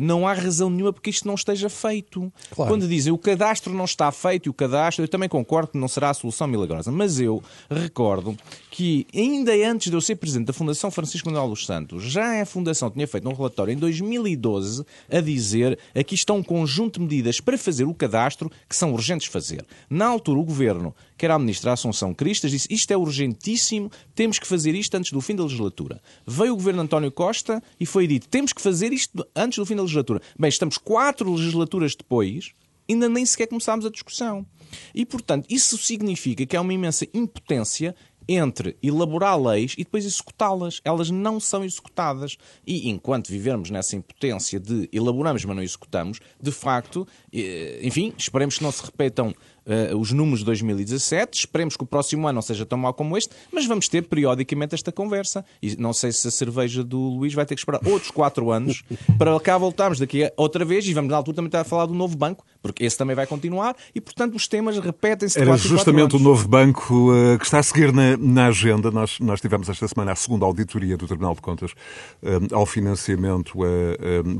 [0.00, 2.32] não há razão nenhuma porque isto não esteja feito.
[2.50, 2.70] Claro.
[2.70, 5.88] Quando dizem o cadastro não está feito e o cadastro, eu também concordo que não
[5.88, 8.36] será a solução milagrosa, mas eu recordo
[8.70, 12.46] que ainda antes de eu ser presidente da Fundação Francisco Manuel dos Santos, já a
[12.46, 17.40] Fundação tinha feito um relatório em 2012 a dizer aqui está um conjunto de medidas
[17.40, 19.64] para fazer o cadastro que são urgentes fazer.
[19.88, 24.38] Na altura, o Governo, que era a Ministra Assunção Cristas, disse isto é urgentíssimo, temos
[24.38, 26.00] que fazer isto antes do fim da legislatura.
[26.26, 29.76] Veio o Governo António Costa e foi dito temos que fazer isto antes do fim
[29.76, 30.20] da legislatura.
[30.38, 32.52] Bem, estamos quatro legislaturas depois,
[32.88, 34.46] ainda nem sequer começámos a discussão.
[34.94, 37.94] E, portanto, isso significa que há uma imensa impotência
[38.28, 40.80] entre elaborar leis e depois executá-las.
[40.84, 42.36] Elas não são executadas.
[42.66, 48.58] E enquanto vivermos nessa impotência de elaboramos, mas não executamos, de facto, eh, enfim, esperemos
[48.58, 49.34] que não se repetam
[49.66, 51.38] uh, os números de 2017.
[51.38, 54.74] Esperemos que o próximo ano não seja tão mau como este, mas vamos ter periodicamente
[54.74, 55.44] esta conversa.
[55.62, 58.82] E não sei se a cerveja do Luís vai ter que esperar outros 4 anos
[59.18, 61.94] para cá voltarmos daqui outra vez e vamos na altura também estar a falar do
[61.94, 65.38] novo banco, porque esse também vai continuar e, portanto, os temas repetem-se.
[65.38, 68.90] Era justamente o novo banco uh, que está a seguir na, na agenda.
[68.90, 73.56] Nós, nós tivemos esta semana a segunda auditoria do Tribunal de Contas uh, ao financiamento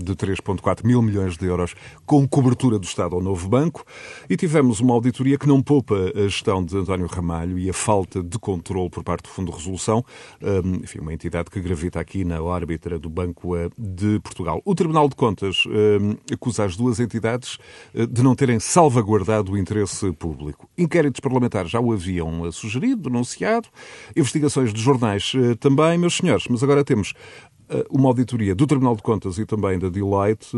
[0.03, 3.85] de 3,4 mil milhões de euros com cobertura do Estado ao novo banco
[4.29, 7.73] e tivemos uma auditoria auditoria que não poupa a gestão de António Ramalho e a
[7.73, 10.05] falta de controle por parte do Fundo de Resolução,
[10.43, 14.61] hum, enfim, uma entidade que gravita aqui na órbita do Banco eh, de Portugal.
[14.65, 17.57] O Tribunal de Contas hum, acusa as duas entidades
[17.95, 20.69] eh, de não terem salvaguardado o interesse público.
[20.77, 23.69] Inquéritos parlamentares já o haviam eh, sugerido, denunciado,
[24.15, 27.56] investigações de jornais também, meus senhores, mas agora temos eh,
[27.91, 30.57] uma auditoria do Tribunal de Contas e também da Deloitte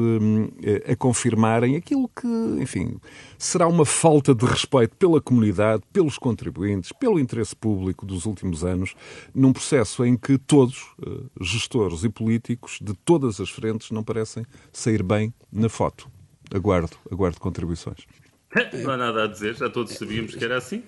[0.62, 2.26] eh, a confirmarem aquilo que,
[2.60, 2.98] enfim,
[3.38, 8.94] será uma falta de respeito pela comunidade, pelos contribuintes, pelo interesse público dos últimos anos,
[9.34, 14.44] num processo em que todos, eh, gestores e políticos de todas as frentes, não parecem
[14.72, 16.08] sair bem na foto.
[16.52, 18.06] Aguardo, aguardo contribuições.
[18.82, 20.82] Não há nada a dizer, já todos sabíamos que era assim.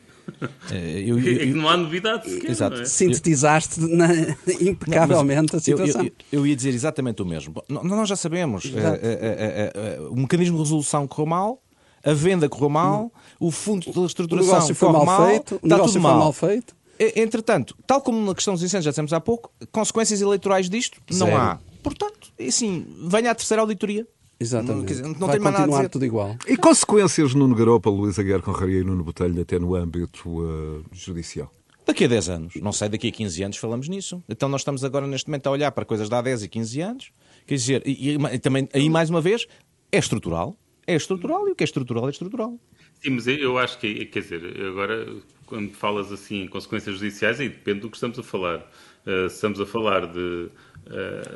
[0.70, 2.80] É, eu, eu, é que não há novidade sequer, Exato.
[2.80, 2.84] É?
[2.84, 4.08] Sintetizaste na,
[4.60, 6.04] impecavelmente não, a situação.
[6.04, 7.62] Eu, eu, ia dizer exatamente o mesmo.
[7.68, 8.64] Nós já sabemos.
[8.64, 11.62] Uh, uh, o mecanismo de resolução correu mal,
[12.04, 15.86] a venda correu mal, o fundo de estruturação o foi mal, mal feito, está o
[15.86, 16.18] tudo mal.
[16.18, 16.74] mal feito.
[17.16, 21.30] Entretanto, tal como na questão dos incêndios, já dissemos há pouco, consequências eleitorais disto Zero.
[21.30, 21.58] não há.
[21.82, 24.06] Portanto, assim, venha a terceira auditoria.
[24.40, 24.78] Exatamente.
[24.78, 26.36] Não, dizer, não Vai tem mais continuar nada tudo igual.
[26.48, 31.52] E consequências Nuno Garopa, Luís Aguiar Conraria e Nuno Botelho até no âmbito uh, judicial?
[31.86, 34.22] Daqui a 10 anos, não sei, daqui a 15 anos falamos nisso.
[34.28, 36.80] Então nós estamos agora neste momento a olhar para coisas de há 10 e 15
[36.80, 37.12] anos.
[37.46, 39.46] Quer dizer, e, e, também aí mais uma vez,
[39.92, 40.56] é estrutural.
[40.86, 42.58] É estrutural e o que é estrutural é estrutural.
[43.02, 45.06] Sim, mas eu acho que, quer dizer, agora
[45.50, 48.58] quando falas assim em consequências judiciais, aí depende do que estamos a falar.
[49.04, 50.48] Uh, estamos a falar de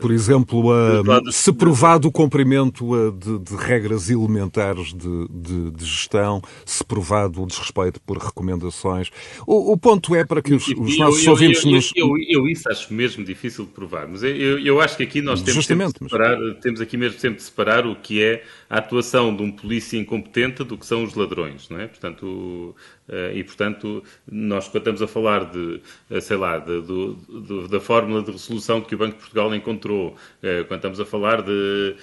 [0.01, 5.85] por exemplo, uh, se provado o cumprimento uh, de, de, regras elementares de, de, de,
[5.85, 9.11] gestão, se provado o desrespeito por recomendações.
[9.47, 11.93] O, o ponto é para que os, os nossos eu, ouvintes eu, nos.
[11.95, 15.67] Eu, eu, isso acho mesmo difícil de provar, mas eu, acho que aqui nós temos,
[15.67, 16.59] sempre de separar, mas...
[16.59, 18.43] temos aqui mesmo sempre de separar o que é
[18.75, 21.87] a atuação de um polícia incompetente do que são os ladrões, não é?
[21.87, 22.75] Portanto,
[23.07, 27.69] Uh, e, portanto, nós quando estamos a falar de, uh, sei lá, de, de, de,
[27.69, 31.43] da fórmula de resolução que o Banco de Portugal encontrou, uh, quando estamos a falar
[31.43, 31.97] de,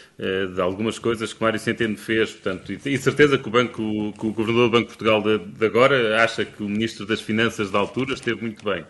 [0.54, 4.32] de algumas coisas que Mário Centeno fez, portanto, e, certeza que o, banco, que o
[4.32, 8.14] Governador do Banco de Portugal de, agora acha que o Ministro das Finanças da altura
[8.14, 8.86] esteve muito bem.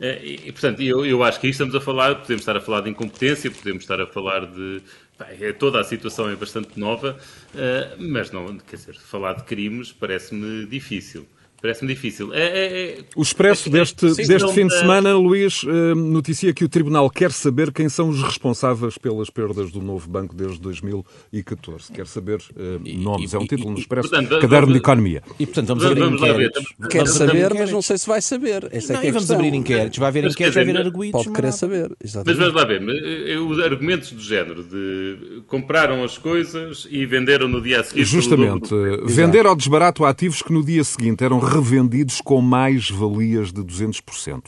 [0.00, 2.90] e, portanto, eu, eu acho que aí estamos a falar, podemos estar a falar de
[2.90, 4.82] incompetência, podemos estar a falar de
[5.20, 7.18] é, toda a situação é bastante nova,
[7.54, 11.26] uh, mas não, quer dizer, falar de crimes parece-me difícil.
[11.60, 12.32] Parece-me difícil.
[12.32, 12.98] É, é, é...
[13.16, 17.32] O expresso deste, Sim, deste fim de semana, Luís, uh, noticia que o Tribunal quer
[17.32, 21.92] saber quem são os responsáveis pelas perdas do novo banco desde 2014.
[21.92, 23.32] Quer saber uh, e, nomes.
[23.32, 25.22] E, é um título no expresso, portanto, Caderno vamos, de Economia.
[25.38, 26.74] E, portanto, vamos, vamos abrir inquéritos.
[26.88, 28.68] Quer saber, mas não sei se vai saber.
[28.70, 29.98] Essa não, é que é vamos abrir inquéritos.
[29.98, 31.24] Vai haver mas, inquéritos, vai haver arguídos.
[31.24, 31.96] Pode querer saber.
[32.02, 32.38] Exatamente.
[32.38, 33.38] Mas vamos lá ver.
[33.40, 38.06] Os argumentos do género de compraram as coisas e venderam no dia seguinte.
[38.06, 38.72] Justamente.
[39.04, 44.44] Vender ao desbarato ativos que no dia seguinte eram revendidos com mais valias de 200%.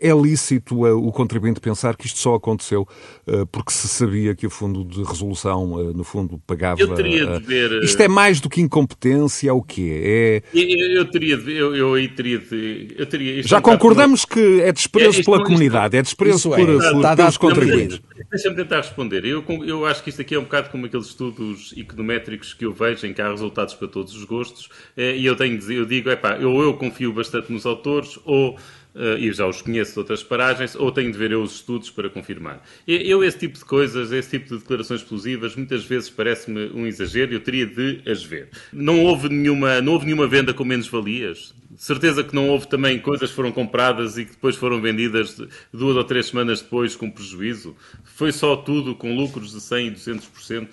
[0.00, 2.86] É lícito uh, o contribuinte pensar que isto só aconteceu
[3.26, 6.80] uh, porque se sabia que o Fundo de Resolução, uh, no fundo, pagava...
[6.80, 7.82] Eu teria de ver...
[7.82, 10.00] Isto é mais do que incompetência, é o quê?
[10.04, 10.42] É...
[10.54, 11.52] Eu, eu teria de...
[11.52, 12.94] Eu, eu aí teria de...
[12.96, 16.56] Eu teria, Já é concordamos que é desprezo é, pela isto, comunidade, é desprezo é.
[16.56, 18.00] por, por, pelos contribuintes.
[18.30, 19.24] Deixa-me tentar responder.
[19.24, 22.72] Eu, eu acho que isto aqui é um bocado como aqueles estudos econométricos que eu
[22.72, 26.16] vejo em que há resultados para todos os gostos e eu tenho eu digo, é
[26.16, 28.56] pá, ou eu confio bastante nos autores, ou
[28.94, 31.90] uh, e já os conheço de outras paragens, ou tenho de ver eu os estudos
[31.90, 32.62] para confirmar.
[32.86, 37.32] Eu, esse tipo de coisas, esse tipo de declarações explosivas, muitas vezes parece-me um exagero
[37.32, 38.48] e eu teria de as ver.
[38.72, 41.54] Não houve nenhuma, não houve nenhuma venda com menos-valias?
[41.76, 45.36] Certeza que não houve também coisas que foram compradas e que depois foram vendidas
[45.72, 47.76] duas ou três semanas depois com prejuízo?
[48.04, 50.68] Foi só tudo com lucros de 100% e 200%?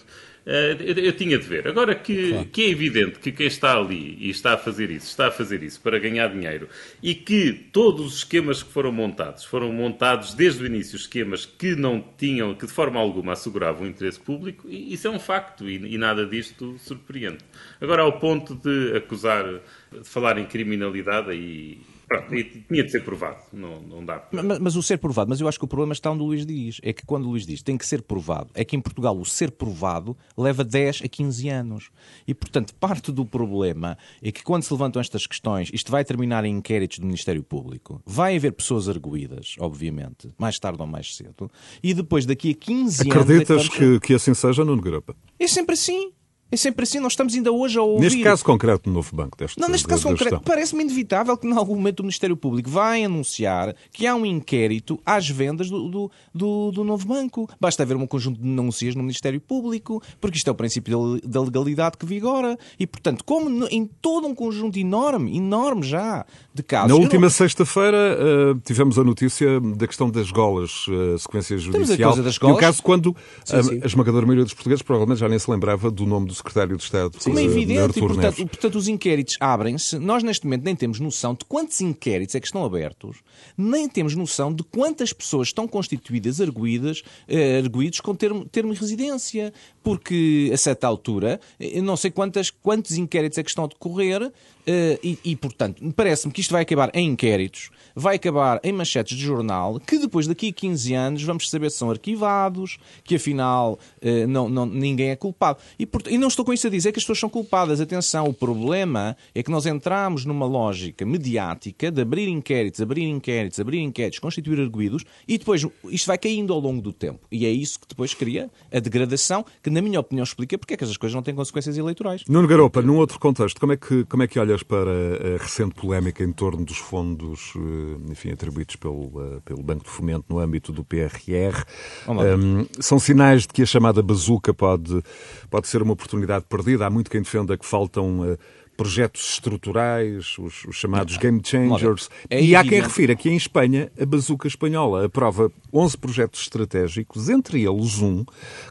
[0.45, 1.67] Eh, eu, eu, tinha de ver.
[1.67, 2.45] Agora que, claro.
[2.47, 5.61] que é evidente que quem está ali e está a fazer isso, está a fazer
[5.61, 6.67] isso para ganhar dinheiro
[7.01, 11.75] e que todos os esquemas que foram montados foram montados desde o início, esquemas que
[11.75, 15.69] não tinham, que de forma alguma asseguravam o interesse público, e isso é um facto
[15.69, 17.39] e, e nada disto surpreende.
[17.79, 19.45] Agora, ao ponto de acusar,
[19.91, 21.79] de falar em criminalidade, aí
[22.11, 24.27] Pronto, e tinha de ser provado, não, não dá.
[24.33, 26.45] Mas, mas, o ser provado, mas eu acho que o problema está onde o Luís
[26.45, 26.81] diz.
[26.83, 29.25] É que quando o Luís diz tem que ser provado, é que em Portugal o
[29.25, 31.89] ser provado leva 10 a 15 anos.
[32.27, 36.43] E, portanto, parte do problema é que quando se levantam estas questões, isto vai terminar
[36.43, 41.49] em inquéritos do Ministério Público, vai haver pessoas arguídas, obviamente, mais tarde ou mais cedo,
[41.81, 43.65] e depois, daqui a 15 Acreditas anos.
[43.65, 45.15] Acreditas é que, que, que assim seja, Nuno Grupa?
[45.39, 46.11] É sempre assim.
[46.51, 48.03] É sempre assim, nós estamos ainda hoje a ouvir...
[48.03, 51.53] Neste caso concreto do novo banco deste Não, neste caso concreto, parece-me inevitável que, em
[51.53, 56.11] algum momento, o Ministério Público vai anunciar que há um inquérito às vendas do, do,
[56.35, 57.49] do, do novo banco.
[57.57, 61.39] Basta haver um conjunto de denúncias no Ministério Público, porque isto é o princípio da
[61.39, 62.57] legalidade que vigora.
[62.77, 66.89] E, portanto, como em todo um conjunto enorme, enorme já, de casos...
[66.89, 67.29] Na última não...
[67.29, 72.15] sexta-feira uh, tivemos a notícia da questão das golas, uh, sequência judicial.
[72.15, 72.55] Das golas.
[72.55, 73.79] E o caso quando sim, uh, sim.
[73.83, 76.83] a esmagadora maioria dos portugueses provavelmente já nem se lembrava do nome do secretário de
[76.83, 77.17] Estado.
[77.23, 79.97] Como é evidente, e portanto, portanto, os inquéritos abrem-se.
[79.97, 83.17] Nós, neste momento, nem temos noção de quantos inquéritos é que estão abertos,
[83.57, 88.79] nem temos noção de quantas pessoas estão constituídas, arguídas, eh, arguídos com termo, termo de
[88.79, 89.53] residência.
[89.83, 94.31] Porque, a certa altura, eu não sei quantas, quantos inquéritos é que estão a decorrer,
[94.61, 99.17] Uh, e, e, portanto, parece-me que isto vai acabar em inquéritos, vai acabar em manchetes
[99.17, 103.79] de jornal, que depois, daqui a 15 anos, vamos saber se são arquivados, que afinal
[104.03, 105.57] uh, não, não, ninguém é culpado.
[105.79, 107.81] E, e, não estou com isso a dizer que as pessoas são culpadas.
[107.81, 113.59] Atenção, o problema é que nós entramos numa lógica mediática de abrir inquéritos, abrir inquéritos,
[113.59, 117.19] abrir inquéritos, constituir arguídos, e depois isto vai caindo ao longo do tempo.
[117.31, 120.77] E é isso que depois cria a degradação, que, na minha opinião, explica porque é
[120.77, 122.23] que essas coisas não têm consequências eleitorais.
[122.29, 125.37] Nuno Garopa, num outro contexto, como é que, como é que olha olhas para a
[125.41, 130.25] recente polémica em torno dos fundos eh, enfim, atribuídos pelo, eh, pelo Banco de Fomento
[130.29, 131.63] no âmbito do PRR,
[132.07, 135.01] um, são sinais de que a chamada bazuca pode,
[135.49, 136.85] pode ser uma oportunidade perdida.
[136.85, 138.37] Há muito quem defenda que faltam uh,
[138.81, 142.09] projetos estruturais, os, os chamados game changers.
[142.27, 147.29] É e há quem refira que em Espanha a bazuca espanhola aprova 11 projetos estratégicos,
[147.29, 148.25] entre eles um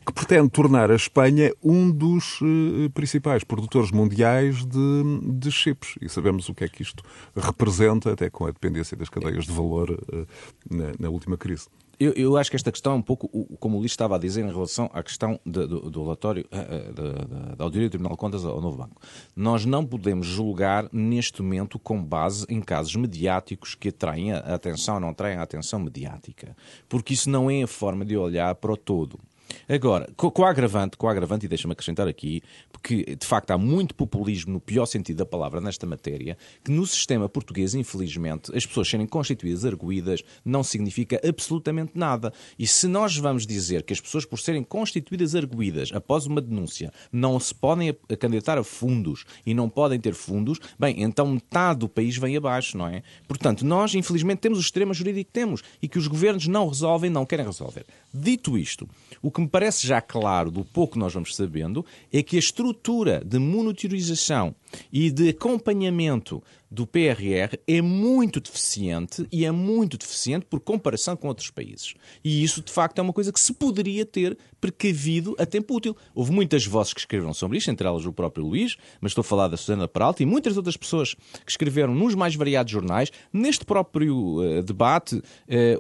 [0.05, 5.95] que pretende tornar a Espanha um dos uh, principais produtores mundiais de, de chips.
[6.03, 7.05] E sabemos o que é que isto
[7.37, 10.27] representa, até com a dependência das cadeias de valor uh,
[10.69, 11.69] na, na última crise.
[12.01, 13.29] Eu, eu, acho que esta questão é um pouco,
[13.59, 16.93] como o Luís estava a dizer, em relação à questão de, do, do, relatório uh,
[16.95, 19.03] da, da Auditoria do Tribunal de Contas ao Novo Banco.
[19.37, 24.95] Nós não podemos julgar neste momento com base em casos mediáticos que atraem a atenção
[24.95, 26.57] ou não atraem a atenção mediática,
[26.89, 29.21] porque isso não é a forma de olhar para o todo.
[29.69, 32.43] Agora, com, o agravante, com o agravante, e deixa-me acrescentar aqui,
[32.73, 36.87] porque de facto há muito populismo no pior sentido da palavra nesta matéria, que no
[36.87, 42.33] sistema português, infelizmente, as pessoas serem constituídas arguídas não significa absolutamente nada.
[42.59, 46.93] E se nós vamos dizer que as pessoas, por serem constituídas arguídas após uma denúncia,
[47.13, 51.89] não se podem candidatar a fundos e não podem ter fundos, bem, então metade do
[51.89, 53.03] país vem abaixo, não é?
[53.27, 57.11] Portanto, nós, infelizmente, temos o sistema jurídico que temos e que os governos não resolvem,
[57.11, 57.85] não querem resolver.
[58.13, 58.89] Dito isto,
[59.23, 62.39] o que me parece já claro do pouco que nós vamos sabendo é que a
[62.39, 64.55] estrutura de monitorização
[64.93, 71.27] e de acompanhamento do PRR é muito deficiente e é muito deficiente por comparação com
[71.27, 71.95] outros países.
[72.23, 75.97] E isso, de facto, é uma coisa que se poderia ter precavido a tempo útil.
[76.15, 79.25] Houve muitas vozes que escreveram sobre isto, entre elas o próprio Luís, mas estou a
[79.25, 83.11] falar da Susana Peralta e muitas outras pessoas que escreveram nos mais variados jornais.
[83.33, 85.23] Neste próprio uh, debate, uh,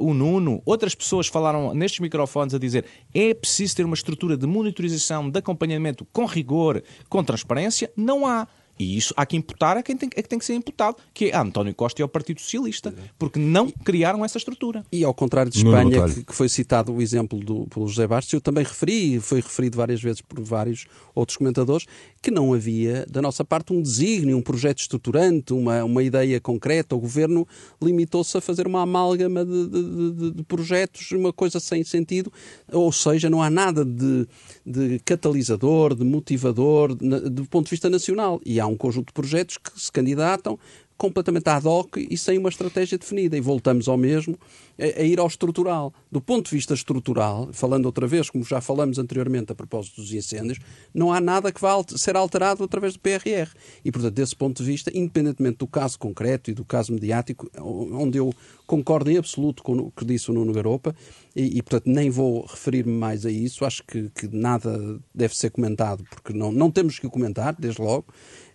[0.01, 2.84] o Nuno, outras pessoas falaram nestes microfones a dizer
[3.14, 7.93] é preciso ter uma estrutura de monitorização, de acompanhamento com rigor, com transparência.
[7.97, 8.49] Não há.
[8.81, 11.26] E isso há que imputar a quem tem, a que tem que ser imputado, que
[11.26, 14.83] é António Costa e ao Partido Socialista, porque não criaram essa estrutura.
[14.91, 18.33] E ao contrário de Espanha, que, que, foi citado o exemplo do, pelo José Bastos,
[18.33, 21.85] eu também referi, foi referido várias vezes por vários outros comentadores,
[22.22, 26.94] que não havia, da nossa parte, um desígnio, um projeto estruturante, uma, uma ideia concreta.
[26.94, 27.48] O governo
[27.82, 32.30] limitou-se a fazer uma amálgama de, de, de, de, projetos, uma coisa sem sentido,
[32.70, 34.26] ou seja, não há nada de,
[34.66, 38.40] de catalisador, de motivador, do ponto de vista nacional.
[38.44, 40.58] E há um conjunto de projetos que se candidatam
[41.01, 43.34] completamente ad hoc e sem uma estratégia definida.
[43.34, 44.38] E voltamos ao mesmo,
[44.78, 45.94] a, a, ir ao estrutural.
[46.12, 50.12] Do ponto de vista estrutural, falando outra vez, como já falamos anteriormente a propósito dos
[50.12, 50.59] incêndios,
[50.92, 53.51] não há nada que vá ser alterado através do PRR.
[53.82, 58.18] E, portanto, desse ponto de vista, independentemente do caso concreto e do caso mediático, onde
[58.18, 58.30] eu
[58.66, 60.94] concordo em absoluto com o que disse o Nuno Garopa,
[61.34, 63.64] e, e portanto, nem vou referir-me mais a isso.
[63.64, 67.80] Acho que, que, nada deve ser comentado, porque não, não temos que o comentar, desde
[67.80, 68.07] logo.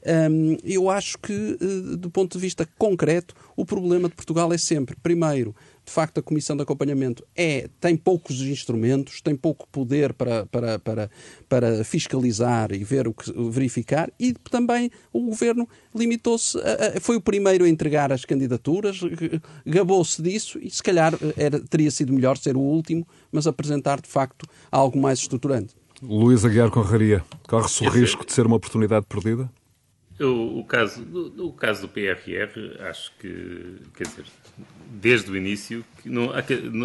[0.06, 4.58] Um, eu acho que, eh, do ponto de vista concreto, o problema de Portugal é
[4.58, 10.14] sempre, primeiro, de facto, a Comissão de Acompanhamento é, tem poucos instrumentos, tem pouco poder
[10.14, 11.10] para, para, para,
[11.50, 16.58] para fiscalizar e ver o que, verificar, e também o Governo limitou-se,
[17.02, 19.00] foi o primeiro a entregar as candidaturas,
[19.66, 24.08] gabou-se disso e se calhar era, teria sido melhor ser o último, mas apresentar de
[24.08, 25.76] facto algo mais estruturante.
[26.02, 29.50] Luís Aguiar Conraria, corre-se o risco de ser uma oportunidade perdida?
[30.20, 34.26] O, o, caso, o, o caso do PRR, acho que, quer dizer,
[34.90, 36.32] desde o início, não,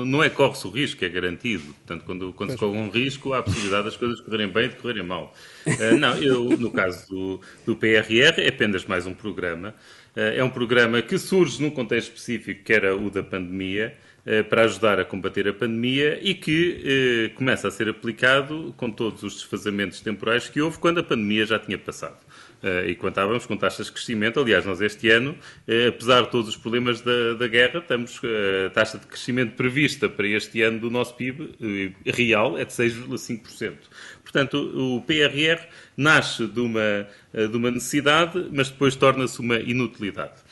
[0.04, 1.62] não é corre-se o risco, é garantido.
[1.62, 4.68] Portanto, quando, quando se corre um risco, há a possibilidade das coisas correrem bem e
[4.70, 5.32] de correrem mal.
[5.66, 9.74] Uh, não, eu, no caso do, do PRR, é apenas mais um programa.
[10.16, 13.94] Uh, é um programa que surge num contexto específico, que era o da pandemia,
[14.26, 19.22] uh, para ajudar a combater a pandemia e que começa a ser aplicado com todos
[19.22, 22.18] os desfazamentos temporais que houve quando a pandemia já tinha passado.
[22.62, 24.38] Uh, e contávamos com taxas de crescimento.
[24.38, 28.66] Aliás, nós este ano, uh, apesar de todos os problemas da, da guerra, estamos uh,
[28.66, 33.76] a taxa de crescimento prevista para este ano do nosso PIB real é de 6,5%.
[34.22, 35.64] Portanto, o PRR
[35.96, 40.42] nasce de uma, de uma necessidade, mas depois torna-se uma inutilidade.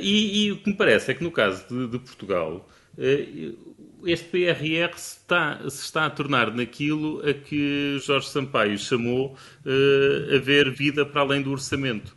[0.00, 2.68] E, e, o que me parece é que no caso de, de Portugal,
[4.04, 10.40] este PRR se está, se está a tornar naquilo a que Jorge Sampaio chamou uh,
[10.40, 12.14] ver vida para além do orçamento.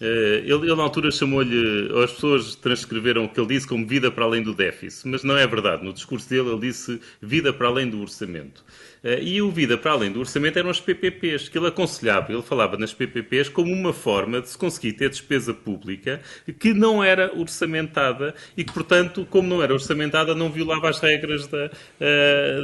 [0.00, 4.10] Uh, ele, ele, na altura, chamou-lhe, as pessoas transcreveram o que ele disse como vida
[4.10, 5.84] para além do déficit, mas não é verdade.
[5.84, 8.64] No discurso dele, ele disse vida para além do orçamento.
[9.02, 12.42] Eh, e o Vida para além do orçamento eram as PPPs, que ele aconselhava, ele
[12.42, 16.20] falava nas PPPs como uma forma de se conseguir ter despesa pública
[16.58, 21.46] que não era orçamentada e que, portanto, como não era orçamentada, não violava as regras
[21.46, 21.70] da,
[22.00, 22.60] eh,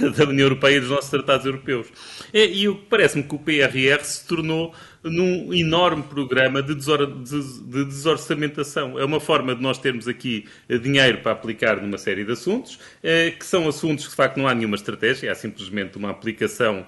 [0.00, 1.88] da, da União Europeia e dos nossos tratados europeus.
[2.32, 7.84] E, e parece-me que o PRR se tornou num enorme programa de, desor de, de,
[7.84, 8.98] desorçamentação.
[8.98, 12.78] É uma forma de nós termos aqui eh, dinheiro para aplicar numa série de assuntos,
[13.02, 16.84] eh, que são assuntos que de facto não há nenhuma estratégia, há simplesmente uma aplicação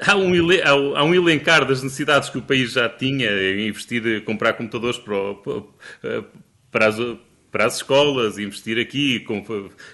[0.00, 4.98] há um, há um, elencar das necessidades que o país já tinha, investir, comprar computadores
[4.98, 6.24] para, para,
[6.70, 6.96] para as,
[7.56, 9.24] para as escolas, investir aqui,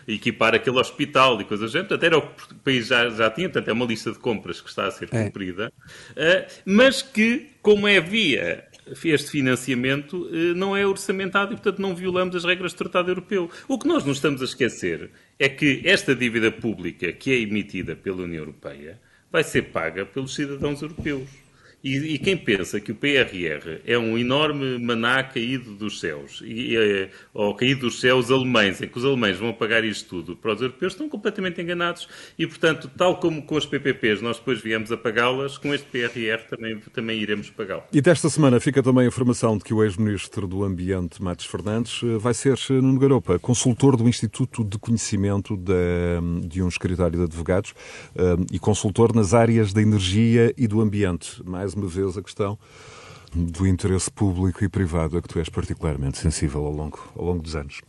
[0.09, 1.91] equipar aquele hospital e coisas do género.
[1.91, 4.61] Portanto, era o que o país já, já tinha, portanto, é uma lista de compras
[4.61, 5.23] que está a ser é.
[5.23, 5.73] cumprida,
[6.17, 6.49] é.
[6.65, 8.65] mas que, como é via
[9.05, 13.49] este financiamento, eh, não é orçamentado e, portanto, não violamos as regras do Tratado Europeu.
[13.69, 17.95] O que nós não estamos a esquecer é que esta dívida pública que é emitida
[17.95, 18.99] pela União Europeia
[19.31, 21.29] vai ser paga pelos cidadãos europeus.
[21.83, 26.77] E, e, quem pensa que o PRR é um enorme maná caído dos céus, e,
[26.77, 30.55] é, ou caído dos céus alemães, em que os alemães vão pagar isto tudo para
[30.55, 32.09] os europeus, estão completamente enganados.
[32.39, 36.45] E, portanto, tal como com as PPPs nós depois viemos a pagá-las, com este PRR
[36.49, 37.83] também, também iremos pagá-lo.
[37.93, 42.01] E desta semana fica também a informação de que o ex-ministro do Ambiente, Matos Fernandes,
[42.05, 47.19] eh, vai ser, eh, Nuno Garopa, consultor do Instituto de Conhecimento de, de um escritório
[47.19, 47.75] de advogados
[48.15, 51.43] eh, e consultor nas áreas da energia e do ambiente.
[51.45, 52.59] Mais mais uma vez a questão
[53.35, 57.43] do interesse público e privado a que tu és particularmente sensível ao longo, ao longo
[57.43, 57.81] dos anos.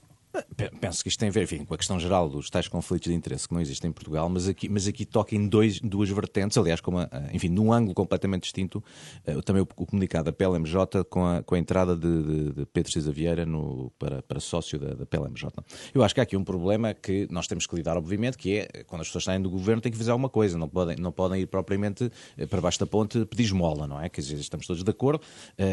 [0.79, 3.15] Penso que isto tem a ver enfim, com a questão geral dos tais conflitos de
[3.15, 6.57] interesse que não existem em Portugal, mas aqui, mas aqui toca em dois, duas vertentes,
[6.57, 8.83] aliás, com uma, enfim, num ângulo completamente distinto,
[9.25, 12.65] eh, também o, o comunicado da PLMJ com a, com a entrada de, de, de
[12.65, 15.51] Pedro Cisa Vieira no, para, para sócio da, da, PLMJ.
[15.93, 18.83] Eu acho que há aqui um problema que nós temos que lidar, obviamente, que é
[18.87, 21.41] quando as pessoas saem do governo têm que fazer alguma coisa, não podem, não podem
[21.41, 24.09] ir propriamente eh, para baixo da ponte pedir esmola, não é?
[24.09, 25.23] Quer dizer, estamos todos de acordo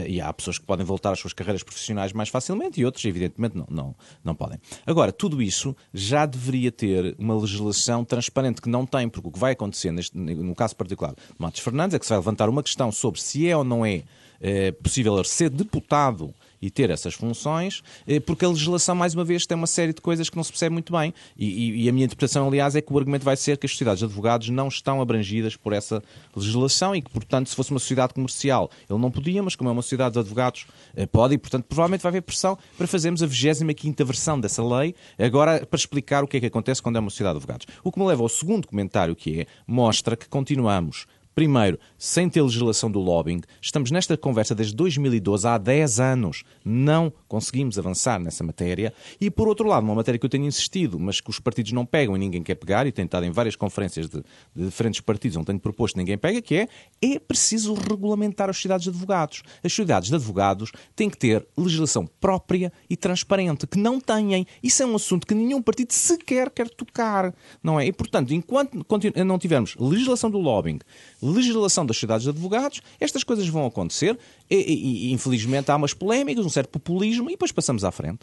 [0.07, 3.57] e há pessoas que podem voltar às suas carreiras profissionais mais facilmente e outros, evidentemente,
[3.57, 4.50] não, não, não podem.
[4.87, 9.39] Agora, tudo isso já deveria ter uma legislação transparente, que não tem, porque o que
[9.39, 12.63] vai acontecer, neste, no caso particular de Matos Fernandes, é que se vai levantar uma
[12.63, 14.03] questão sobre se é ou não é,
[14.41, 19.47] é possível ser deputado e ter essas funções, eh, porque a legislação, mais uma vez,
[19.47, 21.15] tem uma série de coisas que não se percebe muito bem.
[21.37, 24.01] E, e, a minha interpretação, aliás, é que o argumento vai ser que as sociedades
[24.01, 26.03] de advogados não estão abrangidas por essa
[26.35, 29.73] legislação e que, portanto, se fosse uma sociedade comercial, ele não podia, mas como é
[29.73, 33.27] uma sociedade de advogados, eh, pode e, portanto, provavelmente vai haver pressão para fazermos a
[33.27, 37.11] 25 versão dessa lei, agora para explicar o que é que acontece quando é uma
[37.11, 37.67] sociedade de advogados.
[37.83, 42.43] O que me leva ao segundo comentário, que é, mostra que continuamos Primeiro, sem ter
[42.43, 46.43] legislação do lobbying, estamos nesta conversa desde 2012, há 10 anos.
[46.65, 48.93] Não conseguimos avançar nessa matéria.
[49.21, 51.87] E, por outro lado, uma matéria que eu tenho insistido, mas que os partidos não
[51.87, 54.23] pegam e ninguém quer pegar, e tenho estado em várias conferências de,
[54.55, 56.69] de diferentes partidos onde tenho proposto ninguém pega, que é,
[57.01, 59.43] é preciso regulamentar as sociedades de advogados.
[59.63, 64.47] As sociedades de advogados têm que ter legislação própria e transparente, que não têm.
[64.63, 67.87] Isso é um assunto que nenhum partido sequer quer tocar, não é?
[67.87, 68.85] E, portanto, enquanto
[69.25, 70.81] não tivermos legislação do lobbying,
[71.23, 74.19] legislação das sociedades de advogados, estas coisas vão acontecer
[74.49, 78.21] e, e, e infelizmente há umas polémicas, um certo populismo e depois passamos à frente.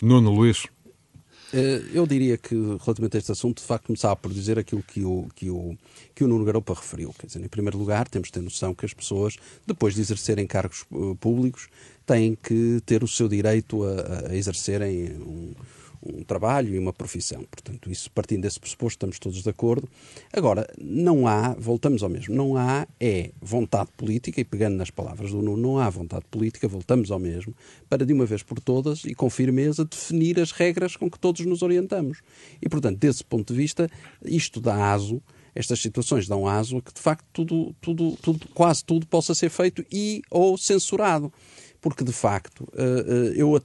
[0.00, 0.66] Nuno Luís.
[1.52, 5.02] Eh, eu diria que, relativamente a este assunto, de facto, começava por dizer aquilo que
[5.02, 5.76] o, que o,
[6.14, 7.14] que o Nuno Garopa referiu.
[7.18, 9.36] Quer dizer, em primeiro lugar, temos de ter noção que as pessoas,
[9.66, 11.68] depois de exercerem cargos eh, públicos,
[12.06, 15.54] têm que ter o seu direito a, a exercerem um,
[16.12, 17.44] um trabalho e uma profissão.
[17.50, 19.88] Portanto, isso partindo desse pressuposto, estamos todos de acordo.
[20.32, 25.30] Agora, não há, voltamos ao mesmo, não há é vontade política, e pegando nas palavras
[25.30, 27.54] do Nuno, não há vontade política, voltamos ao mesmo,
[27.88, 31.44] para de uma vez por todas e com firmeza definir as regras com que todos
[31.44, 32.20] nos orientamos.
[32.60, 33.88] E, portanto, desse ponto de vista,
[34.24, 35.22] isto dá aso
[35.54, 39.50] estas situações dão aso a que, de facto, tudo, tudo, tudo, quase tudo possa ser
[39.50, 41.32] feito e ou censurado
[41.80, 43.60] porque de facto eh, eh, eu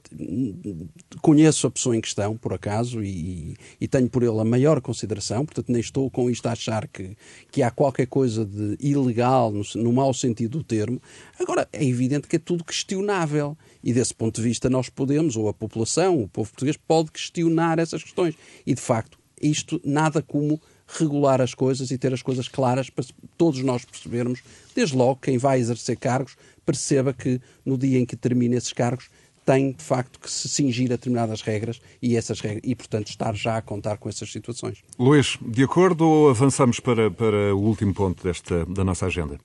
[1.20, 3.56] conheço a pessoa em questão, por acaso, e,
[3.90, 7.16] tenho por ele a maior consideração, portanto, nem estou com isto a achar que,
[7.50, 11.00] que há qualquer coisa de ilegal, no, no mau sentido do termo.
[11.38, 13.56] Agora, é evidente que é tudo questionável.
[13.82, 17.78] E desse ponto de vista, nós podemos, ou a população, o povo português, pode questionar
[17.78, 18.34] essas questões.
[18.66, 23.04] E de facto, isto nada como regular as coisas e ter as coisas claras para
[23.36, 24.42] todos nós percebermos,
[24.74, 29.08] desde logo quem vai exercer cargos, perceba que no dia em que termina esses cargos
[29.44, 33.34] tem de facto que se cingir a determinadas regras e essas regras, e portanto estar
[33.34, 34.78] já a contar com essas situações.
[34.98, 39.38] Luís, de acordo ou avançamos para, para o último ponto desta, da nossa agenda?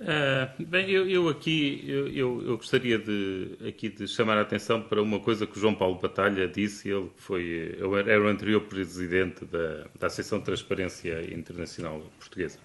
[0.00, 2.06] Uh, bem, eu, eu aqui eu,
[2.46, 5.98] eu, gostaria de, aqui de chamar a atenção para uma coisa que o João Paulo
[5.98, 7.76] Batalha disse, ele foi,
[8.06, 12.60] era o anterior presidente da, da Associação de Transparência Internacional Portuguesa.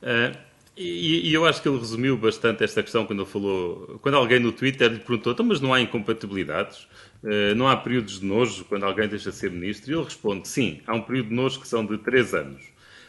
[0.00, 0.38] Uh,
[0.76, 4.38] e, e, eu acho que ele resumiu bastante esta questão quando ele falou, quando alguém
[4.38, 6.86] no Twitter lhe perguntou, então, mas não há incompatibilidades?
[7.24, 9.90] Uh, não há períodos de nojo quando alguém deixa de ser ministro?
[9.90, 12.62] E ele responde, sim, há um período de nojo que são de três anos.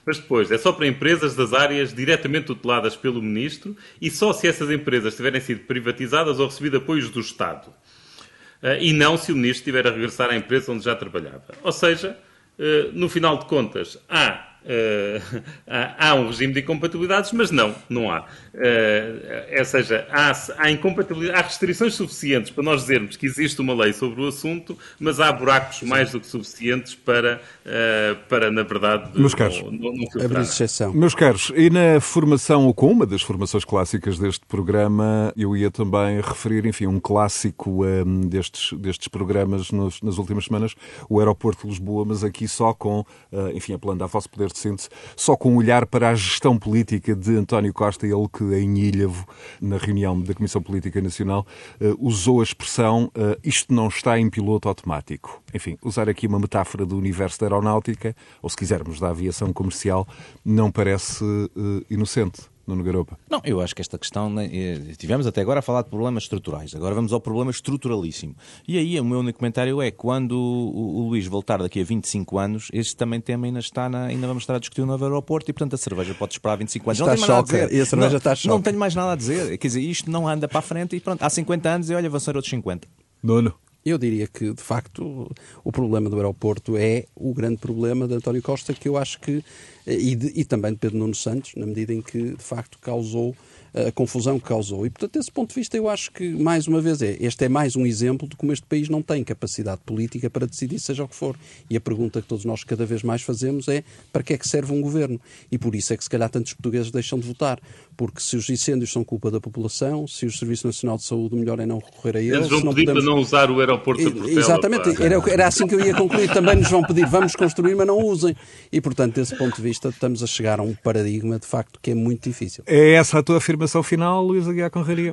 [0.10, 4.48] Mas depois, é só para empresas das áreas diretamente tuteladas pelo Ministro e só se
[4.48, 7.68] essas empresas tiverem sido privatizadas ou recebido apoios do Estado.
[7.68, 11.54] Uh, e não se o Ministro estiver a regressar à empresa onde já trabalhava.
[11.62, 12.18] Ou seja,
[12.58, 17.74] uh, no final de contas, há Uh, há, há, um regime de incompatibilidades, mas não,
[17.90, 18.22] não há.
[18.54, 23.74] Uh, ou seja, há, há, incompatibilidade, há restrições suficientes para nós dizermos que existe uma
[23.74, 28.64] lei sobre o assunto, mas há buracos mais do que suficientes para, uh, para na
[28.64, 29.94] verdade, Meus caros, não, não,
[30.30, 30.94] não exceção.
[30.94, 35.72] Meus caros, e na formação, ou com uma das formações clássicas deste programa, eu ia
[35.72, 40.76] também referir, enfim, um clássico um, destes, destes programas nos, nas últimas semanas,
[41.10, 43.06] o Aeroporto de Lisboa, mas aqui só com,
[43.54, 47.16] enfim, apelando a vosso poder de síntese, só com um olhar para a gestão política
[47.16, 49.26] de António Costa, ele que em Ilhavo,
[49.62, 51.46] na reunião da Comissão Política Nacional,
[51.80, 55.42] uh, usou a expressão uh, isto não está em piloto automático.
[55.54, 60.08] Enfim, usar aqui uma metáfora do universo da aeronáutica, ou se quisermos da aviação comercial,
[60.44, 62.42] não parece uh, inocente.
[62.70, 63.18] Nuno Garopa?
[63.30, 64.30] Não, eu acho que esta questão.
[64.30, 64.50] Né,
[64.98, 68.36] tivemos até agora a falar de problemas estruturais, agora vamos ao problema estruturalíssimo.
[68.68, 72.68] E aí o meu único comentário é: quando o, Luís voltar daqui a 25 anos,
[72.72, 75.54] este também tema ainda está na, ainda vamos estar a discutir o novo aeroporto e,
[75.54, 77.00] portanto, a cerveja pode esperar 25 anos.
[77.00, 77.78] Está não tenho choca, mais nada a dizer.
[77.78, 78.56] E a cerveja não, está choca.
[78.56, 79.58] Não tenho mais nada a dizer.
[79.58, 82.10] Quer dizer, isto não anda para a frente e pronto, há 50 anos e olha,
[82.10, 82.88] vão ser outros 50.
[83.24, 83.54] Nuno.
[83.86, 85.32] Eu diria que, de facto,
[85.64, 89.44] o problema do aeroporto é o grande problema de António Costa, que eu acho que,
[89.88, 93.36] e, de, e também de Pedro Nuno Santos, na medida em que, de facto, causou
[93.74, 94.86] a confusão que causou.
[94.86, 97.50] E, portanto, desse ponto de vista, eu acho que, mais uma vez, é, este é
[97.50, 101.08] mais um exemplo de como este país não tem capacidade política para decidir seja o
[101.08, 101.38] que for.
[101.70, 104.48] E a pergunta que todos nós cada vez mais fazemos é para que é que
[104.48, 105.20] serve um governo?
[105.52, 107.60] E por isso é que, se calhar, tantos portugueses deixam de votar.
[108.00, 111.38] Porque se os incêndios são culpa da população, se o Serviço Nacional de Saúde, o
[111.38, 112.38] melhor é não recorrer a eles.
[112.38, 113.04] Eles vão não pedir podemos...
[113.04, 114.40] para não usar o aeroporto de Portela.
[114.40, 116.32] Exatamente, era, era assim que eu ia concluir.
[116.32, 118.34] Também nos vão pedir, vamos construir, mas não usem.
[118.72, 121.92] E, portanto, desse ponto de vista, estamos a chegar a um paradigma, de facto, que
[121.92, 122.64] é muito difícil.
[122.66, 125.12] É essa a tua afirmação final, Luís Aguiar Conraria?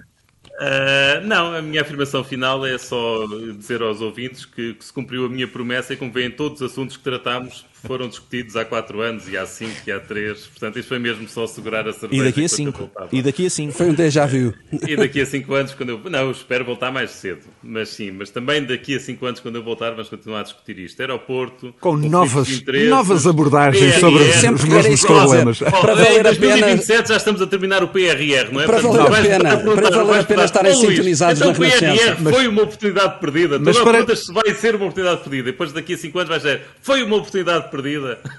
[0.57, 3.27] Uh, não, a minha afirmação final é só
[3.59, 6.71] dizer aos ouvintes que, que, se cumpriu a minha promessa e como veem todos os
[6.71, 10.47] assuntos que tratámos foram discutidos há 4 anos e há 5 e há 3.
[10.47, 12.23] Portanto, isto foi mesmo só segurar a cerveja.
[12.23, 12.79] E daqui a enquanto eu 5.
[12.79, 13.09] voltava.
[13.13, 13.73] E daqui a 5.
[13.73, 14.55] Foi um déjà vu.
[14.87, 16.01] E daqui a 5 anos, quando eu.
[16.11, 17.41] Não, eu espero voltar mais cedo.
[17.63, 20.79] Mas sim, mas também daqui a 5 anos, quando eu voltar, vamos continuar a discutir
[20.79, 21.01] isto.
[21.01, 21.75] Aeroporto.
[21.81, 24.01] Com novas, novas abordagens PRR.
[24.01, 25.07] sobre Sempre os mesmos dizer.
[25.07, 25.59] problemas.
[25.59, 28.67] Para em valer pena- 2027 já estamos a terminar o PRR, não é?
[28.67, 32.31] Para valer a pena- para valer a pena estarem "Oh, Luís, sintonizados então na Renascença."
[32.31, 33.59] foi uma oportunidade perdida.
[33.59, 35.45] Mas Mas para- se vai ser uma oportunidade perdida.
[35.45, 37.76] Depois daqui a 5 anos vai ser foi uma oportunidade perdida.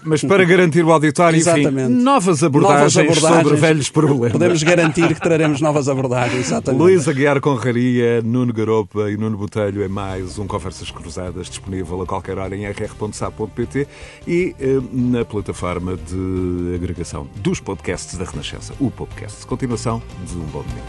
[0.03, 3.43] Mas para garantir o auditório, enfim, novas abordagens, Novas abordagens.
[3.43, 4.31] sobre velhos problemas.
[4.31, 6.79] Podemos garantir que traremos novas abordagens, exatamente.
[6.81, 12.05] Luís Aguiar Conraria, Nuno Garopa e Nuno Botelho é mais um Conversas Cruzadas disponível a
[12.05, 13.87] qualquer hora em rr.sa.pt
[14.27, 19.45] e eh, na plataforma de agregação dos podcasts da Renascença, o podcast.
[19.45, 20.87] Continuação de um bom domingo.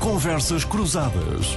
[0.00, 1.56] Conversas Cruzadas.